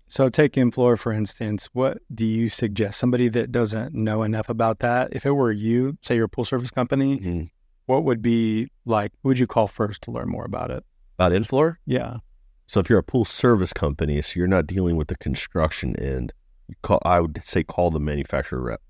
[0.07, 1.69] So take Infloor for instance.
[1.73, 2.97] What do you suggest?
[2.99, 5.09] Somebody that doesn't know enough about that.
[5.11, 7.49] If it were you, say you're a pool service company, Mhm.
[7.85, 9.11] what would be like?
[9.21, 10.83] Who would you call first to learn more about it?
[11.19, 12.17] About Infloor, Yeah.
[12.67, 16.33] So if you're a pool service company, so you're not dealing with the construction end,
[16.67, 18.81] you call, I would say call the manufacturer rep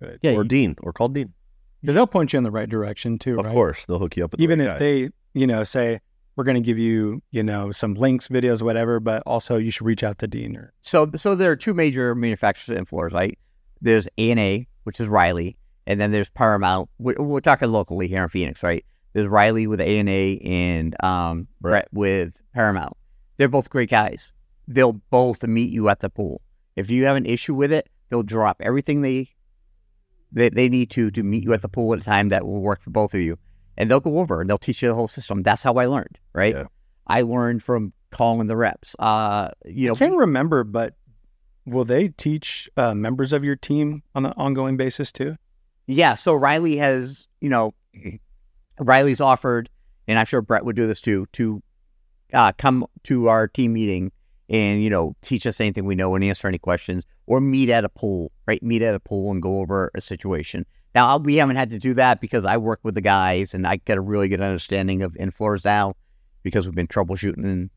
[0.00, 0.18] Good.
[0.22, 1.32] Yeah, or you- Dean or call Dean.
[1.80, 3.52] Because they'll point you in the right direction too, Of right?
[3.52, 4.78] course, they'll hook you up with the Even right if guy.
[4.78, 6.00] they, you know, say
[6.34, 9.84] we're going to give you, you know, some links, videos, whatever, but also you should
[9.86, 13.38] reach out to Dean or So, so there are two major manufacturers in Florida, right?
[13.82, 15.56] There's A and A, which is Riley,
[15.86, 16.88] and then there's Paramount.
[16.98, 18.84] We're, we're talking locally here in Phoenix, right?
[19.14, 22.96] There's Riley with A and A and um, Brett with Paramount.
[23.36, 24.32] They're both great guys.
[24.68, 26.42] They'll both meet you at the pool.
[26.76, 29.30] If you have an issue with it, they'll drop everything they
[30.32, 32.60] they, they need to to meet you at the pool at a time that will
[32.60, 33.38] work for both of you,
[33.76, 35.42] and they'll go over and they'll teach you the whole system.
[35.42, 36.54] That's how I learned, right?
[36.54, 36.64] Yeah.
[37.06, 38.96] I learned from calling the reps.
[38.98, 40.94] Uh, you know, I can't remember, but
[41.66, 45.36] will they teach uh, members of your team on an ongoing basis too?
[45.86, 47.74] Yeah, so Riley has, you know,
[48.78, 49.70] Riley's offered,
[50.08, 51.62] and I'm sure Brett would do this too, to
[52.32, 54.12] uh, come to our team meeting
[54.48, 57.84] and, you know, teach us anything we know and answer any questions or meet at
[57.84, 58.62] a pool, right?
[58.62, 60.66] Meet at a pool and go over a situation.
[60.94, 63.76] Now, we haven't had to do that because I work with the guys and I
[63.76, 65.94] get a really good understanding of in floors now
[66.42, 67.70] because we've been troubleshooting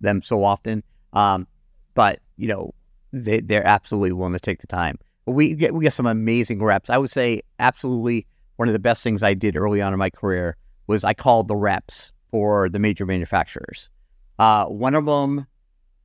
[0.00, 0.82] them so often.
[1.12, 1.48] Um,
[1.94, 2.72] but, you know,
[3.12, 4.98] they, they're absolutely willing to take the time.
[5.26, 6.88] We get we get some amazing reps.
[6.88, 8.26] I would say absolutely
[8.56, 11.48] one of the best things I did early on in my career was I called
[11.48, 13.90] the reps for the major manufacturers.
[14.38, 15.46] Uh, one of them,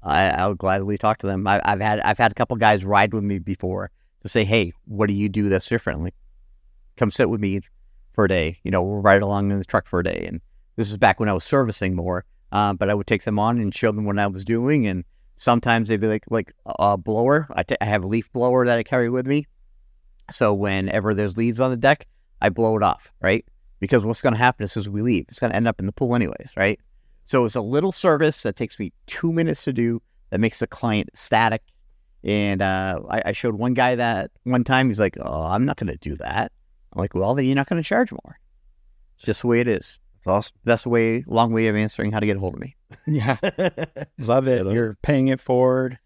[0.02, 1.46] I, I would gladly talk to them.
[1.46, 3.90] I, I've had I've had a couple guys ride with me before
[4.22, 6.12] to say, "Hey, what do you do that's differently?
[6.96, 7.60] Come sit with me
[8.14, 8.58] for a day.
[8.62, 10.40] You know, we'll ride along in the truck for a day." And
[10.76, 13.58] this is back when I was servicing more, uh, but I would take them on
[13.58, 14.86] and show them what I was doing.
[14.86, 15.04] And
[15.36, 17.48] sometimes they'd be like, like a blower.
[17.54, 19.46] I have a leaf blower that I carry with me.
[20.30, 22.06] So whenever there's leaves on the deck,
[22.40, 23.44] I blow it off, right?
[23.78, 25.86] Because what's going to happen is as we leave, it's going to end up in
[25.86, 26.80] the pool anyways, right?
[27.24, 30.66] So it's a little service that takes me two minutes to do that makes the
[30.66, 31.62] client ecstatic
[32.22, 34.88] And uh, I, I showed one guy that one time.
[34.88, 36.52] He's like, "Oh, I'm not going to do that."
[36.92, 38.38] I'm like, "Well, then you're not going to charge more."
[39.16, 40.00] It's just the way it is.
[40.26, 40.56] That's awesome.
[40.64, 42.76] That's the way, long way of answering how to get a hold of me.
[43.06, 43.36] Yeah,
[44.18, 44.64] love it.
[44.66, 44.74] Right.
[44.74, 45.98] You're paying it forward,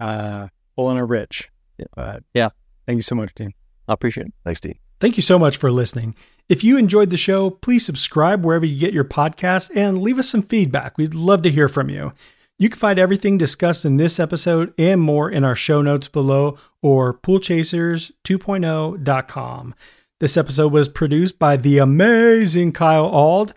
[0.00, 1.50] uh, pulling a rich.
[1.76, 1.84] Yeah.
[1.94, 2.48] But Yeah.
[2.86, 3.52] thank you so much, Dean.
[3.86, 4.32] I appreciate it.
[4.44, 4.78] Thanks, Dean.
[5.00, 6.14] Thank you so much for listening.
[6.48, 10.28] If you enjoyed the show, please subscribe wherever you get your podcasts and leave us
[10.28, 10.96] some feedback.
[10.98, 12.12] We'd love to hear from you.
[12.58, 16.56] You can find everything discussed in this episode and more in our show notes below
[16.82, 19.74] or poolchasers2.0.com.
[20.20, 23.54] This episode was produced by the amazing Kyle Ald.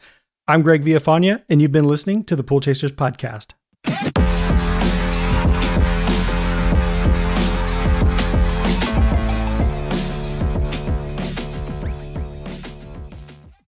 [0.47, 3.53] I'm Greg Villafana, and you've been listening to the Pool Chasers Podcast.